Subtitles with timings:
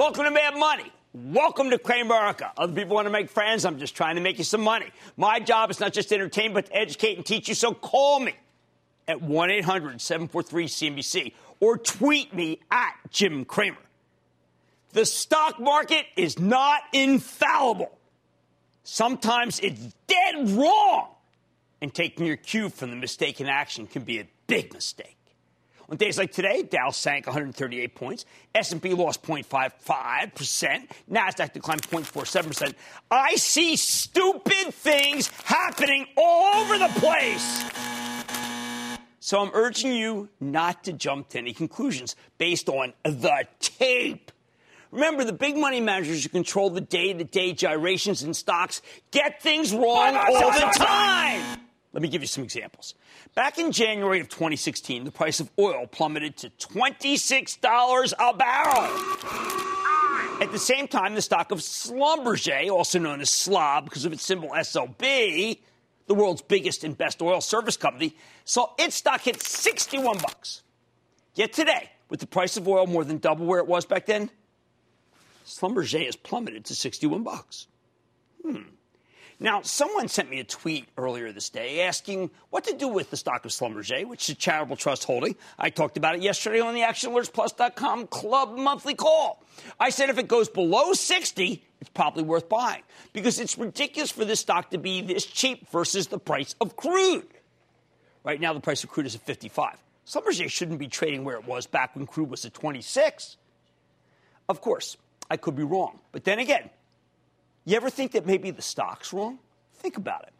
[0.00, 0.90] Welcome to Mad Money.
[1.12, 2.52] Welcome to Cramerica.
[2.56, 3.66] Other people want to make friends.
[3.66, 4.86] I'm just trying to make you some money.
[5.18, 7.54] My job is not just to entertain, but to educate and teach you.
[7.54, 8.32] So call me
[9.06, 13.76] at 1 800 743 CNBC or tweet me at Jim Cramer.
[14.94, 17.98] The stock market is not infallible.
[18.84, 21.08] Sometimes it's dead wrong.
[21.82, 25.18] And taking your cue from the mistaken action can be a big mistake.
[25.90, 28.24] On days like today, Dow sank 138 points,
[28.54, 32.74] S&P lost 0.55%, Nasdaq declined 0.47%.
[33.10, 37.64] I see stupid things happening all over the place.
[39.18, 44.30] So I'm urging you not to jump to any conclusions based on the tape.
[44.92, 49.42] Remember, the big money managers who control the day to day gyrations in stocks get
[49.42, 51.60] things wrong all the time.
[51.92, 52.94] Let me give you some examples.
[53.34, 59.60] Back in January of 2016, the price of oil plummeted to $26 a barrel.
[60.40, 64.24] At the same time, the stock of Schlumberger, also known as SLOB because of its
[64.24, 65.58] symbol SLB,
[66.06, 70.62] the world's biggest and best oil service company, saw its stock hit 61 bucks.
[71.34, 74.30] Yet today, with the price of oil more than double where it was back then,
[75.44, 77.66] Schlumberger has plummeted to 61 bucks.
[78.42, 78.62] Hmm.
[79.42, 83.16] Now, someone sent me a tweet earlier this day asking what to do with the
[83.16, 85.34] stock of Schlumberger, which is a charitable trust holding.
[85.58, 89.42] I talked about it yesterday on the ActionAlertsPlus.com club monthly call.
[89.80, 92.82] I said if it goes below 60, it's probably worth buying
[93.14, 97.26] because it's ridiculous for this stock to be this cheap versus the price of crude.
[98.22, 99.82] Right now, the price of crude is at 55.
[100.06, 103.38] Schlumberger shouldn't be trading where it was back when crude was at 26.
[104.50, 104.98] Of course,
[105.30, 105.98] I could be wrong.
[106.12, 106.68] But then again,
[107.64, 109.38] you ever think that maybe the stock's wrong?
[109.74, 110.32] Think about it.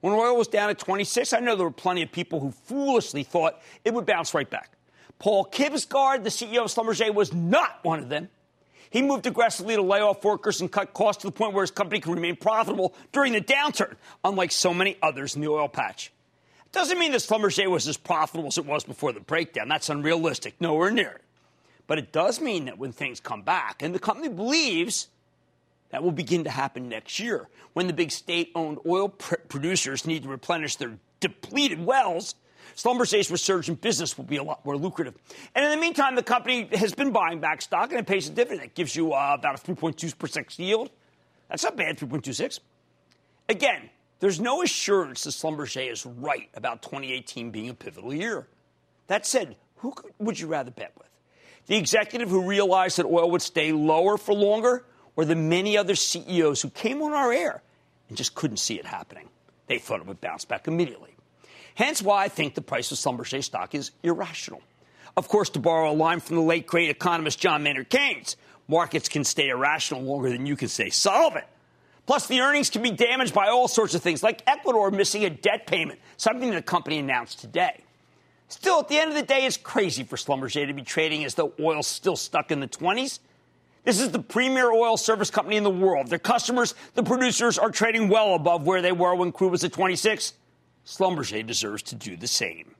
[0.00, 3.22] When oil was down at 26, I know there were plenty of people who foolishly
[3.22, 4.70] thought it would bounce right back.
[5.18, 8.28] Paul Kibsgaard, the CEO of Schlumberger, was not one of them.
[8.90, 11.70] He moved aggressively to lay off workers and cut costs to the point where his
[11.70, 16.12] company could remain profitable during the downturn, unlike so many others in the oil patch.
[16.66, 19.68] It doesn't mean that Schlumberger was as profitable as it was before the breakdown.
[19.68, 21.22] That's unrealistic, nowhere near it.
[21.86, 25.08] But it does mean that when things come back, and the company believes
[25.94, 30.04] that will begin to happen next year when the big state owned oil pr- producers
[30.08, 32.34] need to replenish their depleted wells.
[32.74, 35.14] Schlumberger's resurgent business will be a lot more lucrative.
[35.54, 38.32] And in the meantime, the company has been buying back stock and it pays a
[38.32, 38.62] dividend.
[38.62, 40.90] It gives you uh, about a 3.2% yield.
[41.48, 42.58] That's not bad, 3.26.
[43.48, 43.88] Again,
[44.18, 48.48] there's no assurance that Schlumberger is right about 2018 being a pivotal year.
[49.06, 51.06] That said, who could, would you rather bet with?
[51.66, 54.84] The executive who realized that oil would stay lower for longer
[55.16, 57.62] or the many other CEOs who came on our air
[58.08, 59.28] and just couldn't see it happening.
[59.66, 61.14] They thought it would bounce back immediately.
[61.74, 64.62] Hence why I think the price of Schlumberger stock is irrational.
[65.16, 68.36] Of course, to borrow a line from the late great economist John Maynard Keynes,
[68.68, 71.46] markets can stay irrational longer than you can stay solvent.
[72.06, 75.30] Plus, the earnings can be damaged by all sorts of things, like Ecuador missing a
[75.30, 77.82] debt payment, something the company announced today.
[78.48, 81.34] Still, at the end of the day, it's crazy for Schlumberger to be trading as
[81.34, 83.20] though oil's still stuck in the 20s.
[83.84, 86.08] This is the premier oil service company in the world.
[86.08, 89.72] Their customers, the producers, are trading well above where they were when crude was at
[89.72, 90.32] 26.
[90.86, 92.74] Schlumberger deserves to do the same.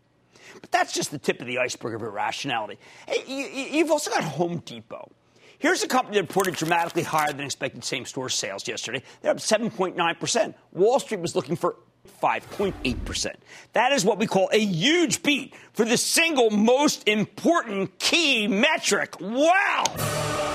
[0.61, 2.79] But that's just the tip of the iceberg of irrationality.
[3.07, 5.11] Hey, you've also got Home Depot.
[5.59, 9.03] Here's a company that reported dramatically higher than expected same store sales yesterday.
[9.21, 10.55] They're up 7.9%.
[10.73, 11.77] Wall Street was looking for
[12.23, 13.35] 5.8%.
[13.73, 19.17] That is what we call a huge beat for the single most important key metric.
[19.21, 20.54] Wow!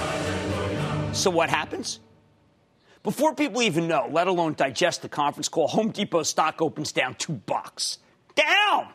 [1.14, 2.00] So what happens?
[3.04, 7.16] Before people even know, let alone digest the conference call, Home Depot stock opens down
[7.16, 7.98] two bucks.
[8.36, 8.88] Down!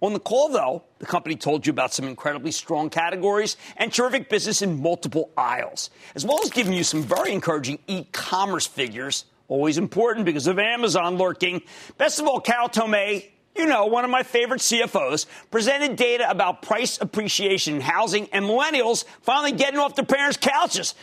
[0.00, 4.28] On the call, though, the company told you about some incredibly strong categories and terrific
[4.28, 9.24] business in multiple aisles, as well as giving you some very encouraging e commerce figures,
[9.48, 11.62] always important because of Amazon lurking.
[11.96, 16.62] Best of all, Carol Tomé you know, one of my favorite CFOs, presented data about
[16.62, 20.94] price appreciation in housing and millennials finally getting off their parents' couches,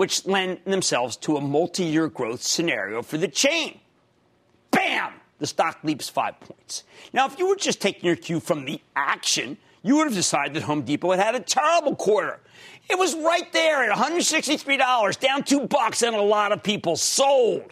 [0.00, 3.78] which lend themselves to a multi year growth scenario for the chain.
[4.70, 5.12] Bam!
[5.40, 6.84] The stock leaps five points.
[7.12, 10.54] Now, if you were just taking your cue from the action, you would have decided
[10.54, 12.40] that Home Depot had had a terrible quarter.
[12.88, 17.70] It was right there at $163, down two bucks, and a lot of people sold.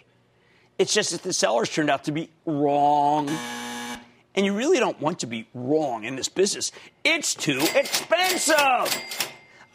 [0.79, 3.31] It's just that the sellers turned out to be wrong.
[4.35, 6.73] And you really don't want to be wrong in this business.
[7.05, 9.28] It's too expensive.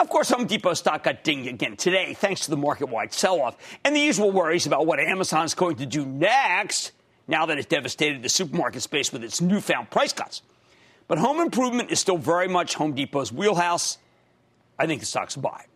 [0.04, 3.40] Of course, Home Depot stock got dinged again today thanks to the market wide sell
[3.40, 3.56] off
[3.86, 6.92] and the usual worries about what Amazon's going to do next
[7.26, 10.42] now that it's devastated the supermarket space with its newfound price cuts.
[11.08, 13.98] But home improvement is still very much Home Depot's wheelhouse.
[14.78, 15.68] I think the stock's a buy.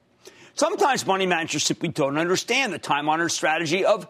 [0.55, 4.09] Sometimes money managers simply don't understand the time honored strategy of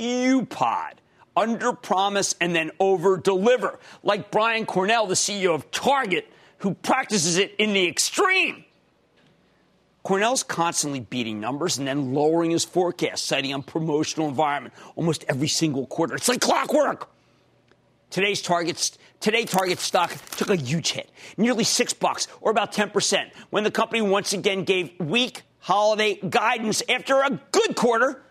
[0.00, 0.94] UPOD
[1.36, 6.28] under promise and then over deliver, like Brian Cornell, the CEO of Target,
[6.58, 8.63] who practices it in the extreme.
[10.04, 15.48] Cornell's constantly beating numbers and then lowering his forecast, citing a promotional environment almost every
[15.48, 16.14] single quarter.
[16.14, 17.08] It's like clockwork.
[18.10, 23.30] Today's targets, today Target stock took a huge hit, nearly six bucks, or about 10%,
[23.50, 28.22] when the company once again gave weak holiday guidance after a good quarter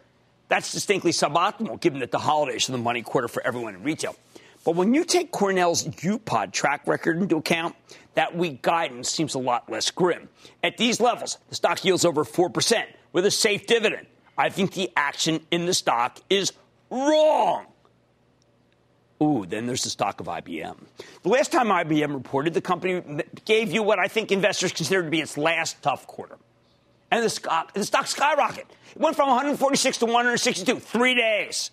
[0.47, 4.15] that's distinctly suboptimal, given that the holidays are the money quarter for everyone in retail.
[4.63, 7.75] But when you take Cornell's UPOD track record into account,
[8.15, 10.29] that weak guidance seems a lot less grim.
[10.63, 14.07] At these levels, the stock yields over 4% with a safe dividend.
[14.37, 16.53] I think the action in the stock is
[16.89, 17.67] wrong.
[19.21, 20.75] Ooh, then there's the stock of IBM.
[21.21, 25.09] The last time IBM reported, the company gave you what I think investors consider to
[25.09, 26.37] be its last tough quarter
[27.13, 28.65] and the stock, the stock skyrocketed.
[28.95, 31.69] It went from 146 to 162, three days.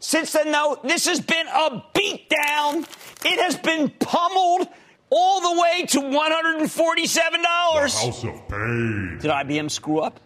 [0.00, 2.84] Since then, though, this has been a beatdown.
[3.24, 4.68] It has been pummeled
[5.14, 7.14] all the way to $147.
[7.14, 9.18] The house of pain.
[9.20, 10.20] Did IBM screw up?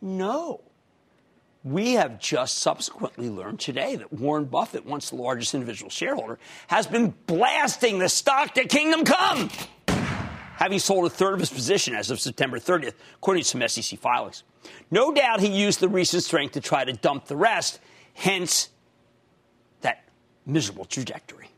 [0.00, 0.62] No.
[1.64, 6.38] We have just subsequently learned today that Warren Buffett, once the largest individual shareholder,
[6.68, 9.50] has been blasting the stock to kingdom come
[10.58, 13.96] having sold a third of his position as of September 30th, according to some SEC
[14.00, 14.42] filings.
[14.90, 17.78] No doubt he used the recent strength to try to dump the rest,
[18.14, 18.68] hence
[19.82, 20.08] that
[20.46, 21.48] miserable trajectory.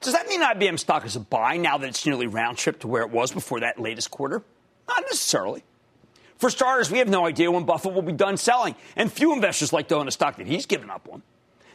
[0.00, 2.88] Does that mean IBM stock is a buy now that it's nearly round trip to
[2.88, 4.42] where it was before that latest quarter?
[4.88, 5.64] Not necessarily.
[6.36, 9.72] For starters, we have no idea when Buffett will be done selling, and few investors
[9.72, 11.22] like to own a stock that he's given up on.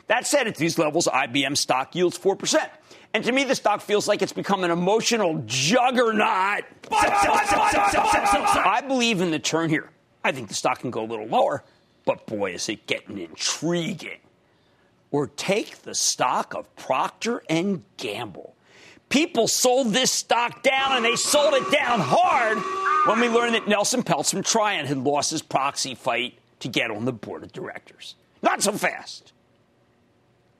[0.07, 2.69] That said, at these levels, IBM stock yields 4%.
[3.13, 6.63] And to me, the stock feels like it's become an emotional juggernaut.
[6.91, 9.89] I believe in the turn here.
[10.23, 11.63] I think the stock can go a little lower,
[12.05, 14.19] but boy, is it getting intriguing.
[15.13, 18.55] Or take the stock of Procter and Gamble.
[19.07, 22.57] People sold this stock down, and they sold it down hard
[23.07, 26.91] when we learned that Nelson Peltz from Trian had lost his proxy fight to get
[26.91, 28.15] on the board of directors.
[28.41, 29.31] Not so fast.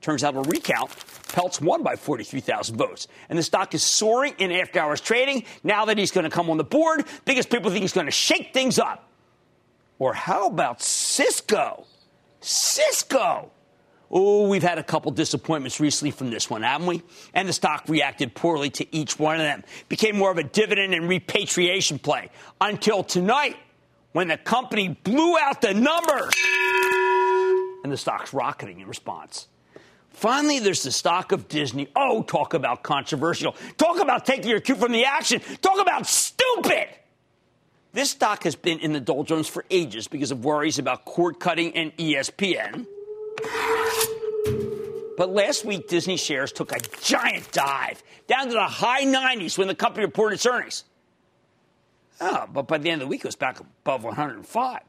[0.00, 3.08] Turns out a recount, Peltz won by 43,000 votes.
[3.28, 6.48] And the stock is soaring in after hours trading now that he's going to come
[6.48, 9.08] on the board because people think he's going to shake things up.
[9.98, 11.86] Or how about Cisco?
[12.40, 13.50] Cisco!
[14.16, 17.02] Oh, we've had a couple disappointments recently from this one, haven't we?
[17.34, 19.64] And the stock reacted poorly to each one of them.
[19.88, 23.56] Became more of a dividend and repatriation play until tonight
[24.12, 26.32] when the company blew out the numbers
[27.82, 29.48] and the stock's rocketing in response.
[30.10, 31.88] Finally, there's the stock of Disney.
[31.96, 33.56] Oh, talk about controversial.
[33.76, 35.40] Talk about taking your cue from the action.
[35.60, 36.86] Talk about stupid.
[37.92, 41.76] This stock has been in the doldrums for ages because of worries about cord cutting
[41.76, 42.86] and ESPN.
[45.16, 49.68] But last week, Disney shares took a giant dive down to the high 90s when
[49.68, 50.84] the company reported its earnings.
[52.20, 54.80] Oh, but by the end of the week, it was back above 105.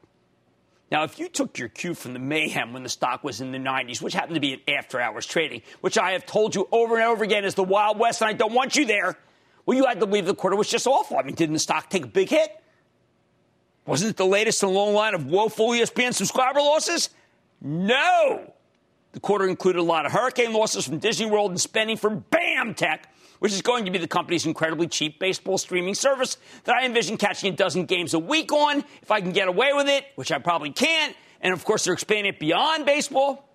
[0.90, 3.58] Now, if you took your cue from the mayhem when the stock was in the
[3.58, 6.96] 90s, which happened to be an after hours trading, which I have told you over
[6.96, 9.16] and over again is the Wild West, and I don't want you there,
[9.64, 11.18] well, you had to believe the quarter was just awful.
[11.18, 12.50] I mean, didn't the stock take a big hit?
[13.84, 17.10] Wasn't it the latest in a long line of woeful ESPN subscriber losses?
[17.60, 18.52] No.
[19.16, 23.04] The quarter included a lot of hurricane losses from Disney World and spending for BAMTech,
[23.38, 27.16] which is going to be the company's incredibly cheap baseball streaming service that I envision
[27.16, 30.30] catching a dozen games a week on if I can get away with it, which
[30.30, 31.16] I probably can't.
[31.40, 33.48] And of course, they're expanding it beyond baseball.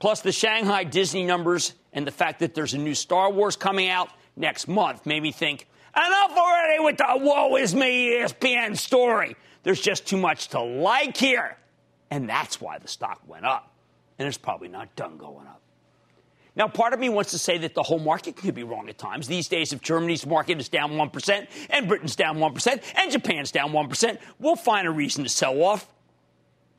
[0.00, 3.88] Plus, the Shanghai Disney numbers and the fact that there's a new Star Wars coming
[3.88, 9.36] out next month made me think enough already with the woe is me ESPN story.
[9.62, 11.56] There's just too much to like here.
[12.10, 13.74] And that's why the stock went up.
[14.18, 15.60] And it's probably not done going up.
[16.56, 18.96] Now, part of me wants to say that the whole market could be wrong at
[18.96, 19.28] times.
[19.28, 23.72] These days, if Germany's market is down 1% and Britain's down 1% and Japan's down
[23.72, 25.86] 1%, we'll find a reason to sell off.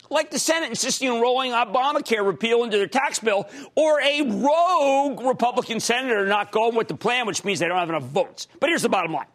[0.10, 5.22] Like the Senate insisting on rolling Obamacare repeal into their tax bill, or a rogue
[5.22, 8.48] Republican senator not going with the plan, which means they don't have enough votes.
[8.60, 9.28] But here's the bottom line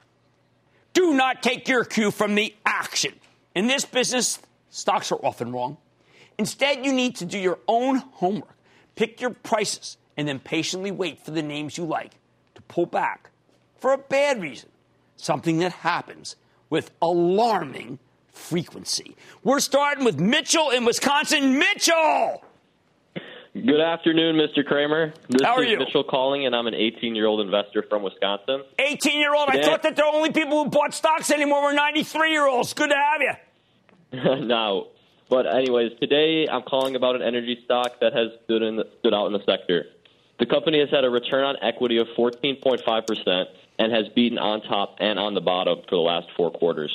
[0.93, 3.15] do not take your cue from the action.
[3.55, 4.39] In this business,
[4.71, 5.77] stocks are often wrong.
[6.43, 8.57] Instead, you need to do your own homework,
[8.97, 12.15] pick your prices, and then patiently wait for the names you like
[12.57, 13.31] to pull back
[13.79, 14.69] for a bad reason,
[15.15, 16.35] something that happens
[16.69, 18.01] with alarming
[18.33, 19.15] frequency.
[19.45, 21.61] We're starting with Mitchell in Wisconsin.
[21.61, 22.43] Mitchell!
[23.55, 24.67] Good afternoon, Mr.
[24.67, 25.15] Cramer.
[25.29, 25.79] This How are is you?
[25.79, 28.65] Mitchell calling, and I'm an 18 year old investor from Wisconsin.
[28.81, 29.49] 18 year old.
[29.49, 32.75] I thought that the only people who bought stocks anymore were 93 year olds.
[32.75, 34.45] Good to have you.
[34.47, 34.87] now,
[35.33, 39.29] but anyways, today I'm calling about an energy stock that has stood in stood out
[39.29, 39.87] in the sector.
[40.39, 43.49] The company has had a return on equity of 14.5 percent
[43.79, 46.93] and has beaten on top and on the bottom for the last four quarters.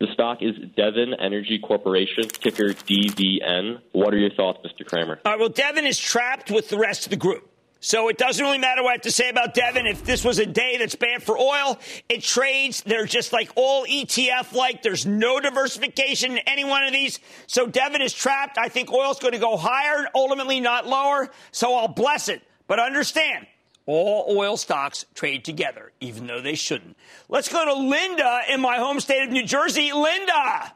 [0.00, 3.80] The stock is Devon Energy Corporation, ticker DVN.
[3.92, 4.86] What are your thoughts, Mr.
[4.86, 5.20] Cramer?
[5.26, 7.53] All right, well, Devon is trapped with the rest of the group.
[7.84, 9.86] So it doesn't really matter what I have to say about Devon.
[9.86, 12.82] If this was a day that's bad for oil, it trades.
[12.82, 14.80] They're just like all ETF like.
[14.80, 17.20] There's no diversification in any one of these.
[17.46, 18.56] So Devon is trapped.
[18.56, 21.30] I think oil's going to go higher, ultimately not lower.
[21.52, 22.40] So I'll bless it.
[22.68, 23.46] But understand,
[23.84, 26.96] all oil stocks trade together, even though they shouldn't.
[27.28, 29.92] Let's go to Linda in my home state of New Jersey.
[29.92, 30.72] Linda!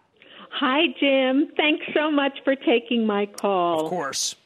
[0.50, 1.52] Hi, Jim.
[1.56, 3.84] Thanks so much for taking my call.
[3.84, 4.36] Of course.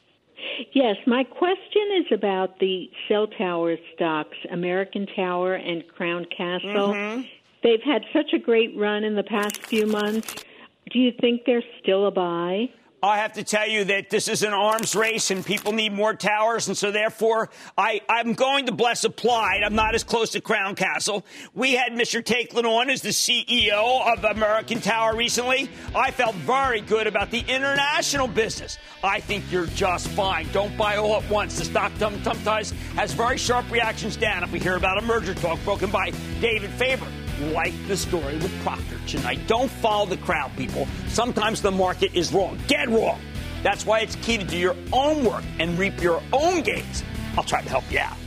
[0.73, 6.93] Yes, my question is about the cell tower stocks, American Tower and Crown Castle.
[6.93, 7.21] Mm-hmm.
[7.63, 10.43] They've had such a great run in the past few months.
[10.91, 12.69] Do you think they're still a buy?
[13.03, 16.13] I have to tell you that this is an arms race and people need more
[16.13, 16.69] towers.
[16.69, 19.61] And so, therefore, I, I'm going to bless applied.
[19.61, 21.25] I'm not as close to Crown Castle.
[21.53, 22.23] We had Mr.
[22.23, 25.69] Takelin on as the CEO of American Tower recently.
[25.93, 28.77] I felt very good about the international business.
[29.03, 30.47] I think you're just fine.
[30.53, 31.59] Don't buy all at once.
[31.59, 35.59] The stock sometimes has very sharp reactions down if we hear about a merger talk
[35.65, 37.07] broken by David Faber
[37.39, 39.39] like the story with Procter tonight.
[39.47, 40.87] Don't follow the crowd, people.
[41.07, 43.19] Sometimes the market is wrong, dead wrong.
[43.63, 47.03] That's why it's key to do your own work and reap your own gains.
[47.37, 48.17] I'll try to help you out.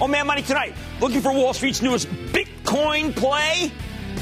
[0.00, 0.74] Oh, man, money tonight.
[1.00, 3.72] Looking for Wall Street's newest Bitcoin play?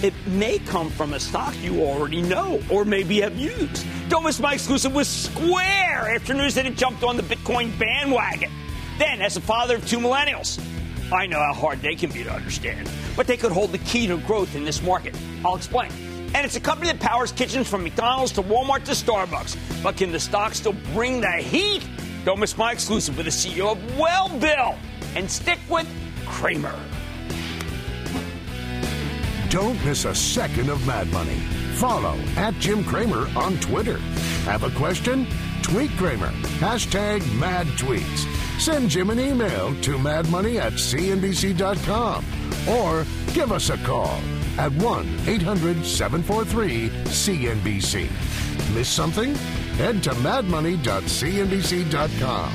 [0.02, 3.86] It may come from a stock you already know or maybe have used.
[4.08, 8.50] Don't miss my exclusive with Square after news that it jumped on the Bitcoin bandwagon.
[8.98, 10.62] Then, as a father of two millennials,
[11.12, 14.06] I know how hard they can be to understand, but they could hold the key
[14.06, 15.16] to growth in this market.
[15.44, 15.90] I'll explain.
[16.34, 19.82] And it's a company that powers kitchens from McDonald's to Walmart to Starbucks.
[19.82, 21.86] But can the stock still bring the heat?
[22.24, 24.76] Don't miss my exclusive with the CEO of Well Bill.
[25.14, 25.86] And stick with
[26.26, 26.74] Cramer.
[29.48, 31.38] Don't miss a second of Mad Money.
[31.74, 33.98] Follow at Jim Cramer on Twitter.
[34.44, 35.28] Have a question?
[35.62, 36.30] Tweet Cramer.
[36.58, 38.43] Hashtag mad tweets.
[38.58, 42.24] Send Jim an email to madmoney at cnbc.com
[42.68, 44.20] or give us a call
[44.58, 48.08] at 1 800 743 CNBC.
[48.74, 49.34] Miss something?
[49.76, 52.52] Head to madmoney.cnbc.com.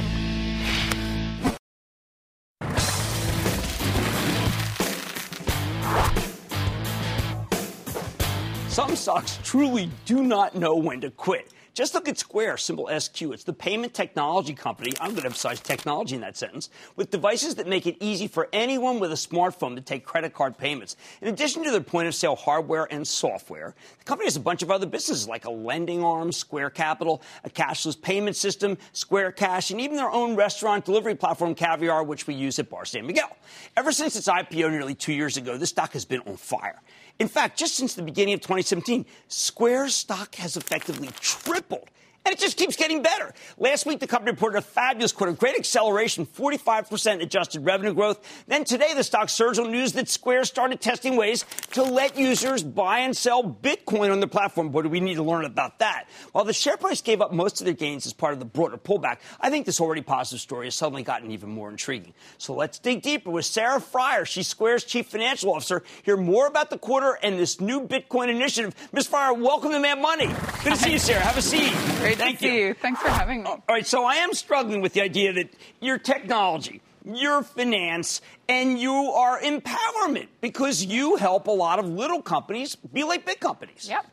[8.69, 11.51] Some stocks truly do not know when to quit.
[11.79, 13.21] Just look at Square, symbol SQ.
[13.21, 14.91] It's the payment technology company.
[14.99, 18.49] I'm going to emphasize technology in that sentence, with devices that make it easy for
[18.51, 20.97] anyone with a smartphone to take credit card payments.
[21.21, 24.61] In addition to their point of sale hardware and software, the company has a bunch
[24.61, 29.71] of other businesses like a lending arm, Square Capital, a cashless payment system, Square Cash,
[29.71, 33.33] and even their own restaurant delivery platform, Caviar, which we use at Bar San Miguel.
[33.77, 36.81] Ever since its IPO nearly two years ago, this stock has been on fire.
[37.19, 41.89] In fact, just since the beginning of 2017, Square's stock has effectively tripled.
[42.29, 43.33] And it just keeps getting better.
[43.57, 48.19] Last week, the company reported a fabulous quarter, great acceleration, 45% adjusted revenue growth.
[48.45, 52.61] Then today, the stock surged on news that Square started testing ways to let users
[52.61, 54.71] buy and sell Bitcoin on their platform.
[54.71, 56.07] What do we need to learn about that?
[56.31, 58.77] While the share price gave up most of their gains as part of the broader
[58.77, 62.13] pullback, I think this already positive story has suddenly gotten even more intriguing.
[62.37, 64.25] So let's dig deeper with Sarah Friar.
[64.25, 65.81] She's Square's chief financial officer.
[66.03, 68.75] Hear more about the quarter and this new Bitcoin initiative.
[68.93, 69.07] Ms.
[69.07, 70.27] Friar, welcome to Mad Money.
[70.63, 71.21] Good to see you, Sarah.
[71.21, 71.73] Have a seat.
[71.97, 72.73] Great Thank see you.
[72.73, 73.49] Thanks for having me.
[73.49, 78.79] All right, so I am struggling with the idea that your technology, your finance, and
[78.79, 83.87] you are empowerment because you help a lot of little companies be like big companies.
[83.89, 84.05] Yep.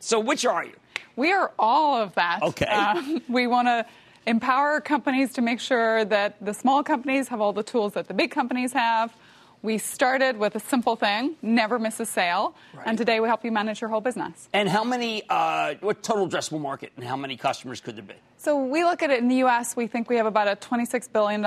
[0.00, 0.74] So which are you?
[1.16, 2.42] We are all of that.
[2.42, 2.66] Okay.
[2.66, 3.86] Um, we want to
[4.26, 8.14] empower companies to make sure that the small companies have all the tools that the
[8.14, 9.12] big companies have.
[9.60, 12.86] We started with a simple thing, never miss a sale, right.
[12.86, 14.48] and today we help you manage your whole business.
[14.52, 18.14] And how many, uh, what total addressable market and how many customers could there be?
[18.36, 21.12] So we look at it in the U.S., we think we have about a $26
[21.12, 21.44] billion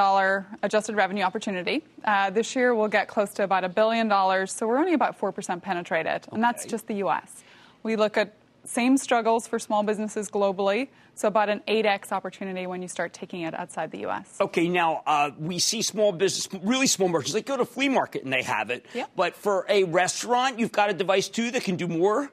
[0.62, 1.84] adjusted revenue opportunity.
[2.03, 5.18] Uh, this year we'll get close to about a billion dollars, so we're only about
[5.18, 7.44] 4% penetrated, and that's just the U.S.
[7.84, 10.89] We look at same struggles for small businesses globally.
[11.15, 14.38] So about an 8x opportunity when you start taking it outside the U.S.
[14.39, 17.34] Okay, now uh, we see small business, really small merchants.
[17.34, 18.86] They go to flea market and they have it.
[18.94, 19.12] Yep.
[19.15, 22.32] But for a restaurant, you've got a device too that can do more.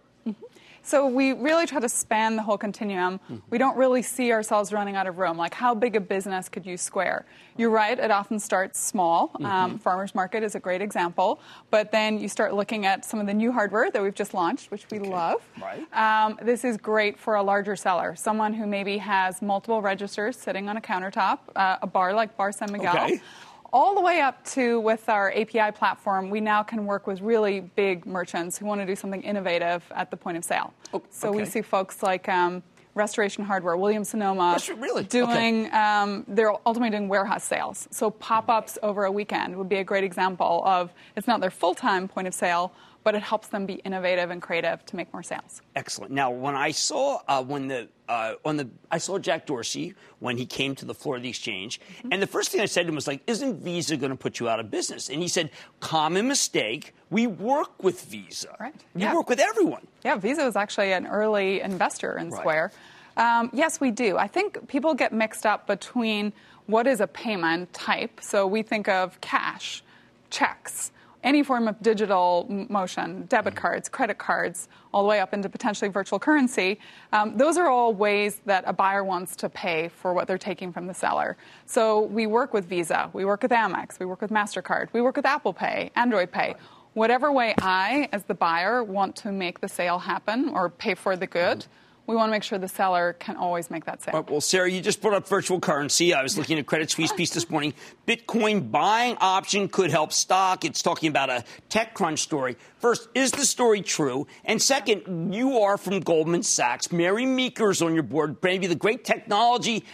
[0.89, 3.19] So we really try to span the whole continuum.
[3.19, 3.37] Mm-hmm.
[3.51, 5.37] We don't really see ourselves running out of room.
[5.37, 7.27] Like, how big a business could you Square?
[7.59, 9.29] You're right, it often starts small.
[9.29, 9.45] Mm-hmm.
[9.45, 11.41] Um, Farmers Market is a great example.
[11.71, 14.71] But then you start looking at some of the new hardware that we've just launched,
[14.71, 15.11] which we okay.
[15.11, 15.47] love.
[15.61, 15.93] Right.
[15.93, 20.71] Um, this is great for a larger seller, someone who maybe has multiple registers sitting
[20.71, 22.97] on a countertop, uh, a bar like Bar San Miguel.
[22.97, 23.21] Okay
[23.73, 27.61] all the way up to with our API platform, we now can work with really
[27.61, 30.73] big merchants who want to do something innovative at the point of sale.
[30.93, 31.39] Oh, so okay.
[31.39, 32.63] we see folks like um,
[32.95, 35.05] Restoration Hardware, Williams Sonoma, yes, really?
[35.05, 35.71] doing okay.
[35.71, 37.89] um, they're ultimately doing warehouse sales.
[37.91, 42.09] So pop-ups over a weekend would be a great example of it's not their full-time
[42.09, 42.73] point of sale,
[43.09, 45.63] but it helps them be innovative and creative to make more sales.
[45.75, 46.13] Excellent.
[46.13, 50.37] Now, when I saw uh, when the uh, on the I saw Jack Dorsey when
[50.37, 52.13] he came to the floor of the exchange, mm-hmm.
[52.13, 54.41] and the first thing I said to him was like, "Isn't Visa going to put
[54.41, 55.49] you out of business?" And he said,
[55.81, 56.95] "Common mistake.
[57.09, 58.55] We work with Visa.
[58.61, 58.75] Right.
[58.93, 59.15] We yeah.
[59.15, 62.39] work with everyone." Yeah, Visa is actually an early investor in right.
[62.39, 62.73] Square.
[63.17, 64.19] Um, yes, we do.
[64.19, 66.31] I think people get mixed up between
[66.67, 68.21] what is a payment type.
[68.21, 69.83] So we think of cash,
[70.29, 70.93] checks
[71.25, 73.61] any form of digital motion, debit mm-hmm.
[73.61, 76.79] cards, credit cards, all the way up into potentially virtual currency,
[77.13, 80.73] um, those are all ways that a buyer wants to pay for what they're taking
[80.73, 81.37] from the seller.
[81.67, 85.17] So we work with Visa, we work with Amex, we work with MasterCard, we work
[85.17, 86.55] with Apple Pay, Android Pay.
[86.95, 91.17] Whatever way I, as the buyer, want to make the sale happen or pay for
[91.17, 91.61] the good.
[91.61, 91.73] Mm-hmm
[92.09, 94.15] we want to make sure the seller can always make that sale.
[94.15, 96.15] Right, well, Sarah, you just brought up virtual currency.
[96.15, 97.75] I was looking at Credit Suisse piece this morning.
[98.07, 100.65] Bitcoin buying option could help stock.
[100.65, 102.57] It's talking about a TechCrunch story.
[102.79, 104.27] First, is the story true?
[104.47, 106.91] And second, you are from Goldman Sachs.
[106.91, 109.85] Mary Meeker's on your board, maybe the great technology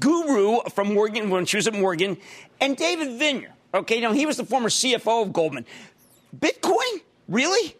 [0.00, 2.16] guru from Morgan when she was at Morgan,
[2.62, 3.52] and David Viniar.
[3.74, 5.66] Okay, now he was the former CFO of Goldman.
[6.34, 7.02] Bitcoin?
[7.28, 7.76] Really?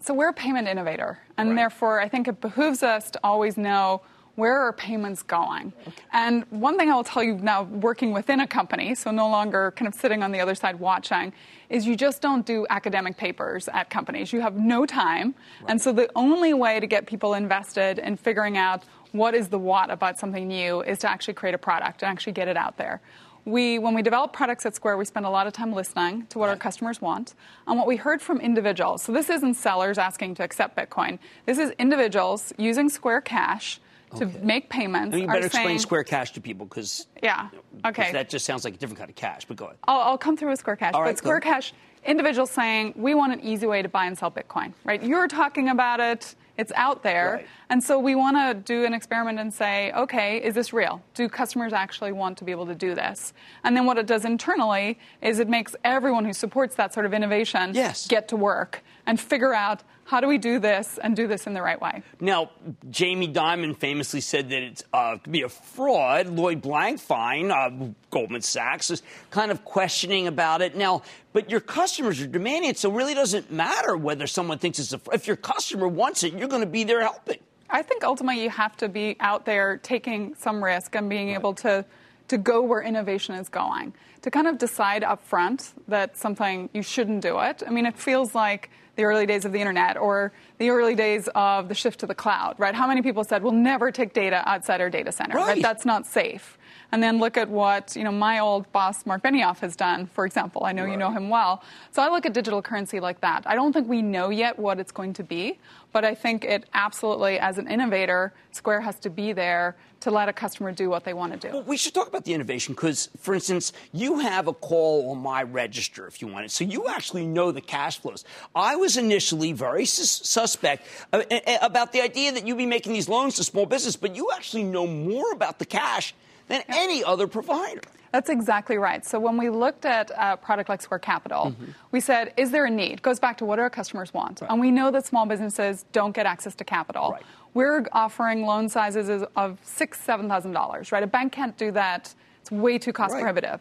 [0.00, 1.56] So we're a payment innovator, and right.
[1.56, 4.02] therefore I think it behooves us to always know
[4.36, 5.72] where are payments going?
[5.86, 6.02] Okay.
[6.12, 9.72] And one thing I will tell you now, working within a company, so no longer
[9.76, 11.32] kind of sitting on the other side watching,
[11.68, 14.32] is you just don't do academic papers at companies.
[14.32, 15.34] You have no time.
[15.60, 15.70] Right.
[15.70, 19.58] And so the only way to get people invested in figuring out what is the
[19.58, 22.76] what about something new is to actually create a product and actually get it out
[22.76, 23.00] there
[23.44, 26.38] we, when we develop products at Square, we spend a lot of time listening to
[26.38, 27.34] what our customers want
[27.66, 29.02] and what we heard from individuals.
[29.02, 31.18] So this isn't sellers asking to accept Bitcoin.
[31.46, 33.80] This is individuals using Square Cash
[34.16, 34.38] to okay.
[34.42, 35.16] make payments.
[35.16, 37.48] you better saying, explain Square Cash to people because yeah,
[37.84, 39.44] okay, that just sounds like a different kind of cash.
[39.44, 39.76] But go ahead.
[39.84, 40.94] I'll, I'll come through with Square Cash.
[40.94, 41.72] All right, but Square Cash,
[42.04, 44.72] individuals saying we want an easy way to buy and sell Bitcoin.
[44.84, 45.02] Right?
[45.02, 46.34] You're talking about it.
[46.56, 47.32] It's out there.
[47.34, 47.46] Right.
[47.68, 51.02] And so we want to do an experiment and say, okay, is this real?
[51.14, 53.32] Do customers actually want to be able to do this?
[53.64, 57.14] And then what it does internally is it makes everyone who supports that sort of
[57.14, 58.06] innovation yes.
[58.06, 59.82] get to work and figure out
[60.14, 62.00] how do we do this and do this in the right way?
[62.20, 62.52] Now,
[62.88, 66.28] Jamie Dimon famously said that it uh, could be a fraud.
[66.28, 70.76] Lloyd Blankfein, uh, Goldman Sachs, is kind of questioning about it.
[70.76, 74.78] Now, but your customers are demanding it, so it really doesn't matter whether someone thinks
[74.78, 75.16] it's a fraud.
[75.16, 77.40] If your customer wants it, you're going to be there helping.
[77.68, 81.40] I think ultimately you have to be out there taking some risk and being right.
[81.40, 81.84] able to
[82.28, 83.94] to go where innovation is going.
[84.22, 87.64] To kind of decide up front that something you shouldn't do it.
[87.66, 91.28] I mean, it feels like the early days of the internet or the early days
[91.34, 92.74] of the shift to the cloud, right?
[92.74, 95.46] How many people said we'll never take data outside our data center, right?
[95.46, 95.62] right?
[95.62, 96.58] That's not safe.
[96.94, 100.24] And then look at what you know my old boss Marc Benioff has done, for
[100.24, 100.62] example.
[100.64, 100.92] I know right.
[100.92, 101.60] you know him well.
[101.90, 103.42] So I look at digital currency like that.
[103.46, 105.58] I don't think we know yet what it's going to be,
[105.90, 110.28] but I think it absolutely, as an innovator, Square has to be there to let
[110.28, 111.52] a customer do what they want to do.
[111.52, 115.18] Well, we should talk about the innovation because, for instance, you have a call on
[115.18, 118.24] my register if you want it, so you actually know the cash flows.
[118.54, 121.24] I was initially very sus- suspect uh,
[121.60, 124.62] about the idea that you'd be making these loans to small business, but you actually
[124.62, 126.14] know more about the cash
[126.48, 127.80] than any other provider.
[128.12, 129.04] That's exactly right.
[129.04, 131.72] So when we looked at a product like Square Capital, mm-hmm.
[131.90, 133.02] we said, is there a need?
[133.02, 134.40] Goes back to what our customers want.
[134.40, 134.50] Right.
[134.50, 137.10] And we know that small businesses don't get access to capital.
[137.10, 137.22] Right.
[137.54, 141.02] We're offering loan sizes of six, seven thousand dollars, right?
[141.02, 142.14] A bank can't do that.
[142.40, 143.20] It's way too cost right.
[143.20, 143.60] prohibitive.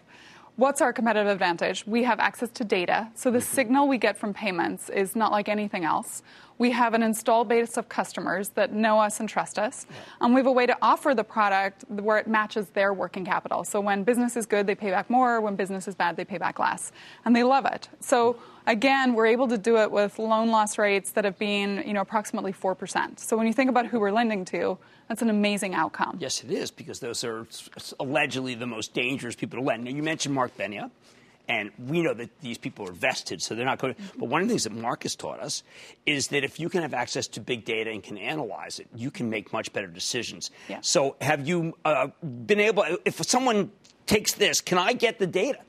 [0.56, 1.88] What's our competitive advantage?
[1.88, 3.56] We have access to data, so the mm-hmm.
[3.56, 6.22] signal we get from payments is not like anything else.
[6.60, 9.88] We have an install base of customers that know us and trust us.
[10.22, 13.64] And we have a way to offer the product where it matches their working capital.
[13.64, 15.42] So when business is good, they pay back more.
[15.42, 16.92] When business is bad, they pay back less.
[17.26, 17.90] And they love it.
[18.00, 21.94] So again, we're able to do it with loan loss rates that have been, you
[21.94, 23.20] know, approximately 4%.
[23.20, 26.18] So when you think about who we're lending to, that's an amazing outcome.
[26.20, 27.48] Yes, it is, because those are
[28.00, 29.84] allegedly the most dangerous people to lend.
[29.84, 30.92] Now, you mentioned Marc Benioff.
[31.50, 34.02] And we know that these people are vested, so they're not going to.
[34.18, 35.64] But one of the things that Marcus taught us
[36.06, 39.12] is that if you can have access to big data and can analyze it, you
[39.12, 40.52] can make much better decisions.
[40.70, 40.80] Yeah.
[40.80, 43.72] So, have you uh, been able, if someone
[44.06, 45.60] takes this, can I get the data?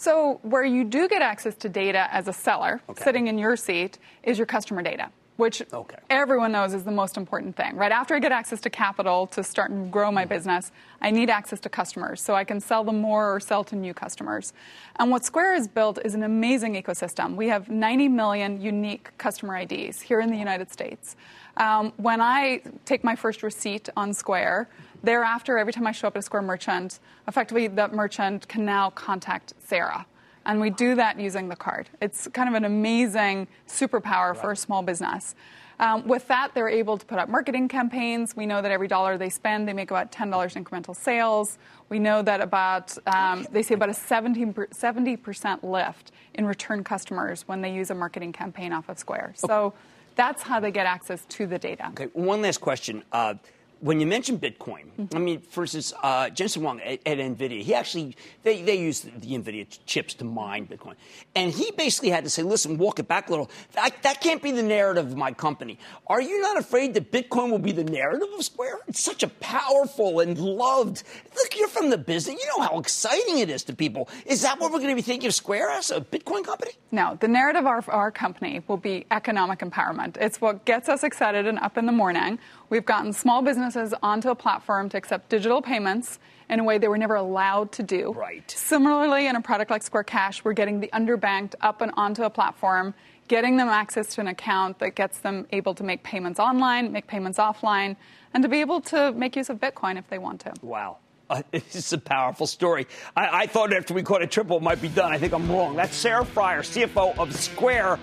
[0.00, 3.02] So, where you do get access to data as a seller, okay.
[3.02, 5.98] sitting in your seat, is your customer data which okay.
[6.10, 7.76] everyone knows is the most important thing.
[7.76, 11.30] Right after I get access to capital to start and grow my business, I need
[11.30, 14.52] access to customers so I can sell them more or sell to new customers.
[14.96, 17.36] And what Square has built is an amazing ecosystem.
[17.36, 21.14] We have 90 million unique customer IDs here in the United States.
[21.56, 24.68] Um, when I take my first receipt on Square,
[25.02, 28.90] thereafter, every time I show up at a Square merchant, effectively that merchant can now
[28.90, 30.06] contact Sarah
[30.48, 31.90] and we do that using the card.
[32.00, 34.36] It's kind of an amazing superpower right.
[34.36, 35.34] for a small business.
[35.78, 38.34] Um, with that, they're able to put up marketing campaigns.
[38.34, 40.30] We know that every dollar they spend, they make about $10
[40.60, 41.58] incremental sales.
[41.88, 47.46] We know that about, um, they see about a 70, percent lift in return customers
[47.46, 49.34] when they use a marketing campaign off of Square.
[49.36, 49.72] So
[50.16, 51.88] that's how they get access to the data.
[51.90, 53.04] Okay, one last question.
[53.12, 53.34] Uh,
[53.80, 55.16] when you mention Bitcoin, mm-hmm.
[55.16, 59.00] I mean, for instance, uh, Jensen Huang at, at, NVIDIA, he actually, they, they use
[59.00, 60.94] the, the, NVIDIA chips to mine Bitcoin.
[61.34, 63.50] And he basically had to say, listen, walk it back a little.
[63.72, 65.78] That, that can't be the narrative of my company.
[66.08, 68.78] Are you not afraid that Bitcoin will be the narrative of Square?
[68.88, 71.04] It's such a powerful and loved.
[71.36, 72.40] Look, you're from the business.
[72.40, 74.08] You know how exciting it is to people.
[74.26, 76.72] Is that what we're going to be thinking of Square as, a Bitcoin company?
[76.90, 80.16] No, the narrative of our, company will be economic empowerment.
[80.18, 82.38] It's what gets us excited and up in the morning.
[82.70, 86.88] We've gotten small businesses onto a platform to accept digital payments in a way they
[86.88, 88.12] were never allowed to do.
[88.12, 88.50] Right.
[88.50, 92.30] Similarly, in a product like Square Cash, we're getting the underbanked up and onto a
[92.30, 92.94] platform,
[93.28, 97.06] getting them access to an account that gets them able to make payments online, make
[97.06, 97.96] payments offline,
[98.32, 100.52] and to be able to make use of Bitcoin if they want to.
[100.62, 100.98] Wow.
[101.30, 102.86] Uh, it's a powerful story.
[103.14, 105.12] I, I, thought after we caught a triple, it might be done.
[105.12, 105.76] I think I'm wrong.
[105.76, 107.98] That's Sarah Friar, CFO of Square,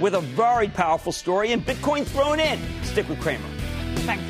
[0.00, 2.58] with a very powerful story and Bitcoin thrown in.
[2.82, 3.48] Stick with Cramer.
[3.98, 4.24] Thanks,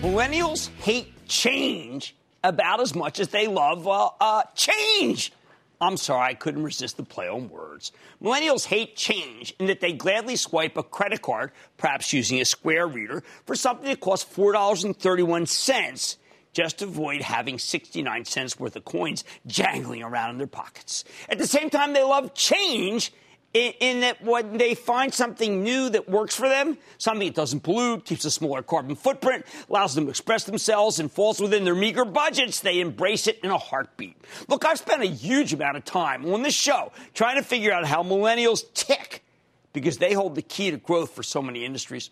[0.00, 5.30] Millennials hate change about as much as they love uh, uh, change.
[5.78, 7.92] I'm sorry, I couldn't resist the play on words.
[8.22, 12.86] Millennials hate change in that they gladly swipe a credit card, perhaps using a Square
[12.86, 16.16] reader, for something that costs $4.31
[16.54, 21.04] just to avoid having 69 cents worth of coins jangling around in their pockets.
[21.28, 23.12] At the same time, they love change
[23.52, 27.60] in, in, that when they find something new that works for them, something that doesn't
[27.60, 31.74] pollute, keeps a smaller carbon footprint, allows them to express themselves, and falls within their
[31.74, 34.16] meager budgets, they embrace it in a heartbeat.
[34.48, 37.86] Look, I've spent a huge amount of time on this show trying to figure out
[37.86, 39.24] how millennials tick
[39.72, 42.10] because they hold the key to growth for so many industries.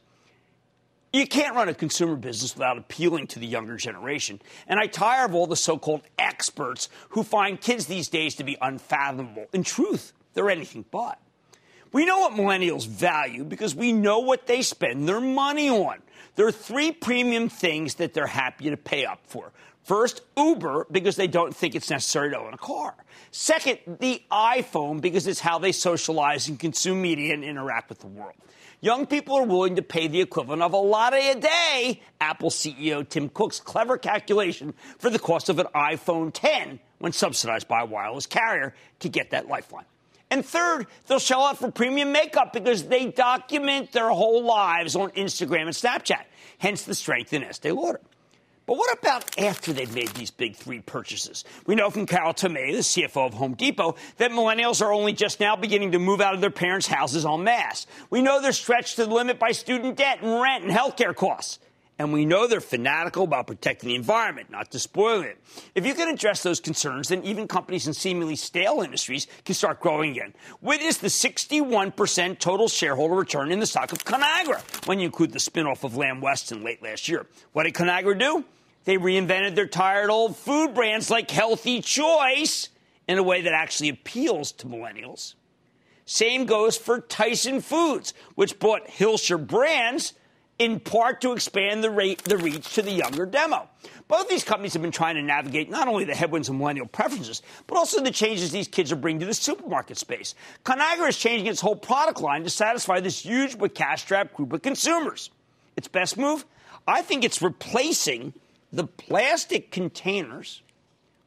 [1.13, 4.43] You can't run a consumer business without appealing to the younger generation.
[4.67, 8.45] And I tire of all the so called experts who find kids these days to
[8.45, 9.47] be unfathomable.
[9.55, 11.19] In truth, they're anything but.
[11.93, 15.99] We know what millennials value because we know what they spend their money on.
[16.37, 19.53] There are three premium things that they're happy to pay up for.
[19.83, 22.95] First, Uber, because they don't think it's necessary to own a car.
[23.31, 28.07] Second, the iPhone, because it's how they socialize and consume media and interact with the
[28.07, 28.35] world.
[28.81, 33.09] Young people are willing to pay the equivalent of a latte a day, Apple CEO
[33.09, 37.87] Tim Cook's clever calculation for the cost of an iPhone 10 when subsidized by a
[37.87, 39.87] wireless carrier to get that lifeline.
[40.31, 45.11] And third, they'll shell out for premium makeup because they document their whole lives on
[45.13, 46.25] Instagram and Snapchat,
[46.59, 48.01] hence the strength in Estee Lauder.
[48.69, 51.45] But what about after they've made these big three purchases?
[51.65, 55.41] We know from Carol Tomé, the CFO of Home Depot, that millennials are only just
[55.41, 57.87] now beginning to move out of their parents' houses en masse.
[58.11, 61.61] We know they're stretched to the limit by student debt and rent and healthcare costs.
[61.99, 65.39] And we know they're fanatical about protecting the environment, not despoiling it.
[65.75, 69.81] If you can address those concerns, then even companies in seemingly stale industries can start
[69.81, 70.35] growing again.
[70.61, 75.41] Witness the 61% total shareholder return in the stock of Conagra when you include the
[75.41, 77.27] spinoff of Lamb Weston late last year.
[77.53, 78.45] What did Conagra do?
[78.85, 82.69] They reinvented their tired old food brands like Healthy Choice
[83.09, 85.35] in a way that actually appeals to millennials.
[86.05, 90.15] Same goes for Tyson Foods, which bought Hillshire Brands
[90.59, 93.69] in part to expand the, rate, the reach to the younger demo.
[94.09, 97.43] Both these companies have been trying to navigate not only the headwinds of millennial preferences,
[97.67, 100.35] but also the changes these kids are bringing to the supermarket space.
[100.65, 104.63] Conagra is changing its whole product line to satisfy this huge but cash-strapped group of
[104.63, 105.31] consumers.
[105.77, 106.45] Its best move?
[106.87, 108.33] I think it's replacing
[108.73, 110.63] the plastic containers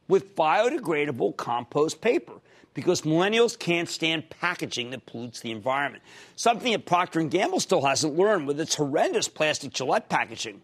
[0.08, 2.34] with biodegradable compost paper
[2.74, 6.02] because millennials can't stand packaging that pollutes the environment.
[6.36, 10.62] Something that Procter & Gamble still hasn't learned with its horrendous plastic Gillette packaging.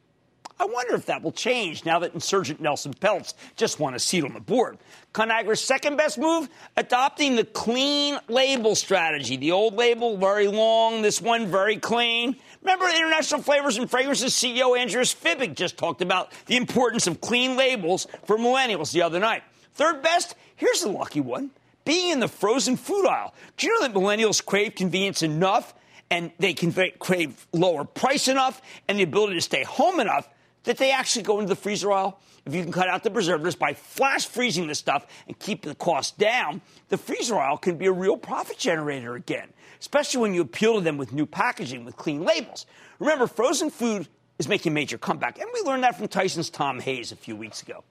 [0.61, 4.25] I wonder if that will change now that insurgent Nelson Peltz just won a seat
[4.25, 4.79] on the board.
[5.15, 9.37] Conagra's second best move, adopting the clean label strategy.
[9.37, 12.37] The old label, very long, this one, very clean.
[12.63, 17.57] Remember, International Flavors and Fragrances CEO Andreas Fibig just talked about the importance of clean
[17.57, 19.45] labels for millennials the other night.
[19.75, 21.51] Third best, here's the lucky one
[21.89, 23.35] being in the frozen food aisle.
[23.57, 25.73] Do you know that millennials crave convenience enough
[26.11, 30.29] and they can crave lower price enough and the ability to stay home enough
[30.65, 32.21] that they actually go into the freezer aisle?
[32.45, 35.75] If you can cut out the preservatives by flash freezing this stuff and keep the
[35.75, 39.49] cost down, the freezer aisle can be a real profit generator again,
[39.81, 42.67] especially when you appeal to them with new packaging with clean labels.
[42.99, 46.81] Remember, frozen food is making a major comeback, and we learned that from Tyson's Tom
[46.81, 47.83] Hayes a few weeks ago.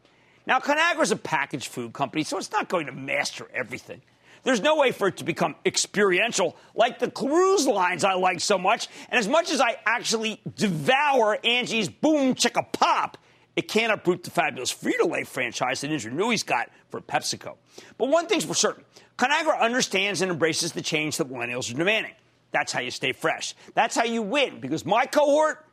[0.48, 4.02] Now, Conagra is a packaged food company, so it's not going to master everything.
[4.44, 8.58] There's no way for it to become experiential like the cruise lines I like so
[8.58, 8.88] much.
[9.10, 13.18] And as much as I actually devour Angie's Boom Chicka Pop,
[13.58, 17.58] it can't uproot the fabulous Frito Lay franchise that Indra Nooyi's got for PepsiCo.
[17.98, 18.86] But one thing's for certain
[19.18, 22.14] Conagra understands and embraces the change that millennials are demanding.
[22.52, 23.54] That's how you stay fresh.
[23.74, 25.66] That's how you win, because my cohort,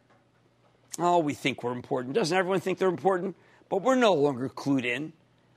[0.99, 2.15] oh, we think we're important.
[2.15, 3.37] Doesn't everyone think they're important?
[3.69, 5.13] But we're no longer clued in.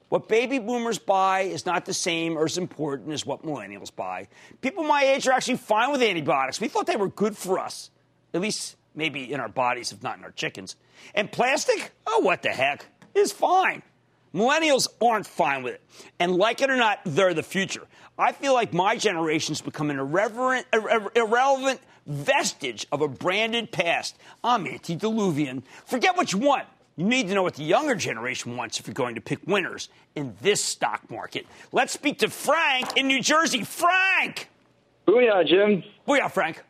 [0.09, 4.29] What baby boomers buy is not the same or as important as what millennials buy.
[4.61, 6.61] People my age are actually fine with antibiotics.
[6.61, 7.91] We thought they were good for us,
[8.33, 10.77] at least maybe in our bodies, if not in our chickens.
[11.13, 11.91] And plastic?
[12.05, 12.85] Oh, what the heck?
[13.13, 13.83] Is fine.
[14.33, 15.81] Millennials aren't fine with it.
[16.19, 17.87] And like it or not, they're the future.
[18.17, 20.67] I feel like my generation's become an irreverent,
[21.15, 24.17] irrelevant vestige of a branded past.
[24.43, 25.63] I'm antediluvian.
[25.85, 26.65] Forget what you want.
[26.97, 29.89] You need to know what the younger generation wants if you're going to pick winners
[30.15, 31.45] in this stock market.
[31.71, 33.63] Let's speak to Frank in New Jersey.
[33.63, 34.49] Frank!
[35.07, 35.83] Booyah, Jim.
[36.07, 36.63] Booyah, Frank.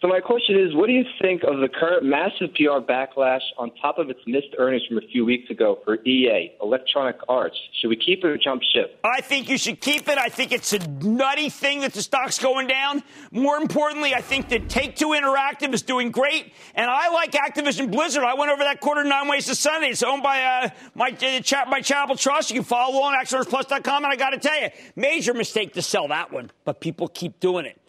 [0.00, 3.70] So my question is, what do you think of the current massive PR backlash on
[3.82, 7.56] top of its missed earnings from a few weeks ago for EA, Electronic Arts?
[7.78, 8.98] Should we keep it or jump ship?
[9.04, 10.16] I think you should keep it.
[10.16, 13.02] I think it's a nutty thing that the stock's going down.
[13.30, 17.90] More importantly, I think that Take Two Interactive is doing great, and I like Activision
[17.90, 18.24] Blizzard.
[18.24, 19.88] I went over that quarter nine ways to Sunday.
[19.88, 22.50] It's owned by uh, my uh, chat by Charitable Trust.
[22.50, 26.08] You can follow along at and I got to tell you, major mistake to sell
[26.08, 27.79] that one, but people keep doing it.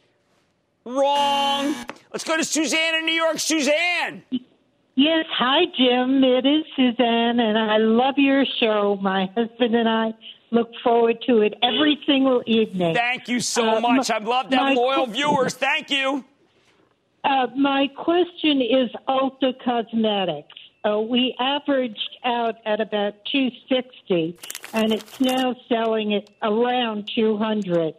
[0.86, 1.76] Wrong.
[2.12, 3.40] Let's go to Suzanne in New York.
[3.40, 4.24] Suzanne.
[4.96, 6.24] Yes, hi, Jim.
[6.24, 8.98] It is Suzanne, and I love your show.
[9.02, 10.14] My husband and I
[10.52, 12.94] look forward to it every single evening.
[12.94, 14.12] Thank you so uh, much.
[14.12, 15.54] I'd love to have loyal qu- viewers.
[15.54, 16.26] Thank you.
[17.24, 20.58] Uh, my question is Ulta Cosmetics.
[20.84, 24.38] Uh, we averaged out at about 260,
[24.74, 27.94] and it's now selling at around 200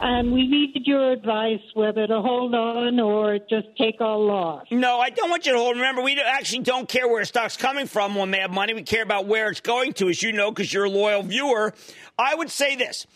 [0.00, 4.66] and we needed your advice whether to hold on or just take our loss.
[4.70, 5.76] No, I don't want you to hold.
[5.76, 8.74] Remember, we actually don't care where a stock's coming from when they have Money.
[8.74, 11.74] We care about where it's going to, as you know, because you're a loyal viewer.
[12.18, 13.06] I would say this.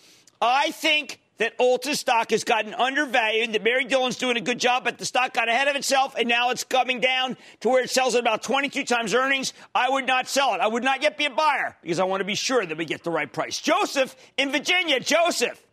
[0.41, 4.85] I think that Ulta stock has gotten undervalued, that Mary Dillon's doing a good job,
[4.85, 7.91] but the stock got ahead of itself, and now it's coming down to where it
[7.91, 9.53] sells at about 22 times earnings.
[9.75, 10.61] I would not sell it.
[10.61, 12.85] I would not yet be a buyer because I want to be sure that we
[12.85, 13.61] get the right price.
[13.61, 14.99] Joseph in Virginia.
[15.01, 15.65] Joseph.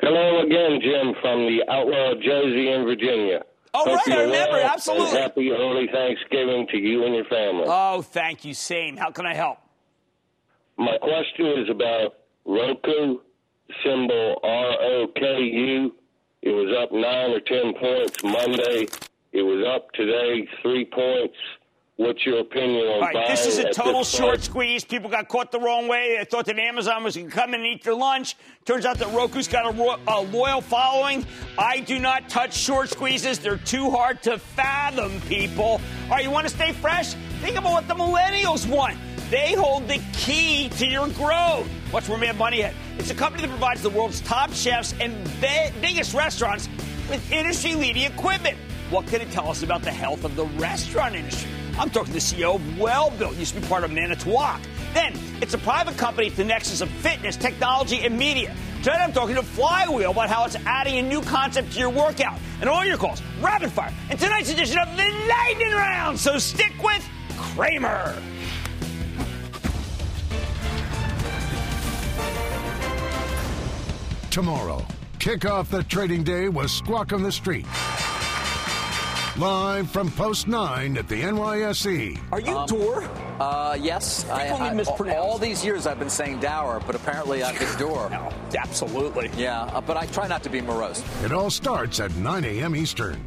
[0.00, 3.42] Hello again, Jim, from the outlaw Josie in Virginia.
[3.74, 5.20] Oh, Hope right, I remember, well, absolutely.
[5.20, 7.64] happy early Thanksgiving to you and your family.
[7.66, 8.96] Oh, thank you, same.
[8.96, 9.58] How can I help?
[10.78, 12.14] My question is about
[12.46, 13.18] Roku,
[13.84, 15.94] symbol R-O-K-U.
[16.42, 18.86] It was up 9 or 10 points Monday.
[19.32, 21.36] It was up today 3 points.
[22.00, 24.44] What's your opinion on All right, this is a total short price?
[24.46, 24.84] squeeze.
[24.84, 26.16] People got caught the wrong way.
[26.16, 28.36] They thought that Amazon was going to come in and eat their lunch.
[28.64, 31.26] Turns out that Roku's got a, ro- a loyal following.
[31.58, 33.38] I do not touch short squeezes.
[33.38, 35.62] They're too hard to fathom, people.
[36.04, 37.12] All right, you want to stay fresh?
[37.42, 38.96] Think about what the millennials want.
[39.28, 41.68] They hold the key to your growth.
[41.92, 42.72] Watch where we have money at.
[42.96, 46.66] It's a company that provides the world's top chefs and be- biggest restaurants
[47.10, 48.56] with industry leading equipment.
[48.88, 51.50] What can it tell us about the health of the restaurant industry?
[51.80, 54.60] I'm talking to the CEO of Welbilt, used to be part of Manitowoc.
[54.92, 58.54] Then, it's a private company at the nexus of fitness, technology, and media.
[58.82, 62.38] Tonight, I'm talking to Flywheel about how it's adding a new concept to your workout.
[62.60, 66.20] And all your calls, rapid fire, in tonight's edition of the Lightning Round.
[66.20, 67.02] So stick with
[67.38, 68.14] Cramer.
[74.30, 74.86] Tomorrow,
[75.18, 77.64] kick off the trading day with Squawk on the Street.
[79.38, 82.20] Live from Post 9 at the NYSE.
[82.32, 83.08] Are you Door?
[83.38, 84.28] Uh, yes.
[84.28, 85.18] I, Frequently I- mispronounced.
[85.20, 88.10] all these years I've been saying Dower, but apparently I've been Door.
[88.10, 89.30] No, absolutely.
[89.36, 91.02] Yeah, uh, but I try not to be morose.
[91.24, 92.74] It all starts at 9 a.m.
[92.76, 93.18] Eastern.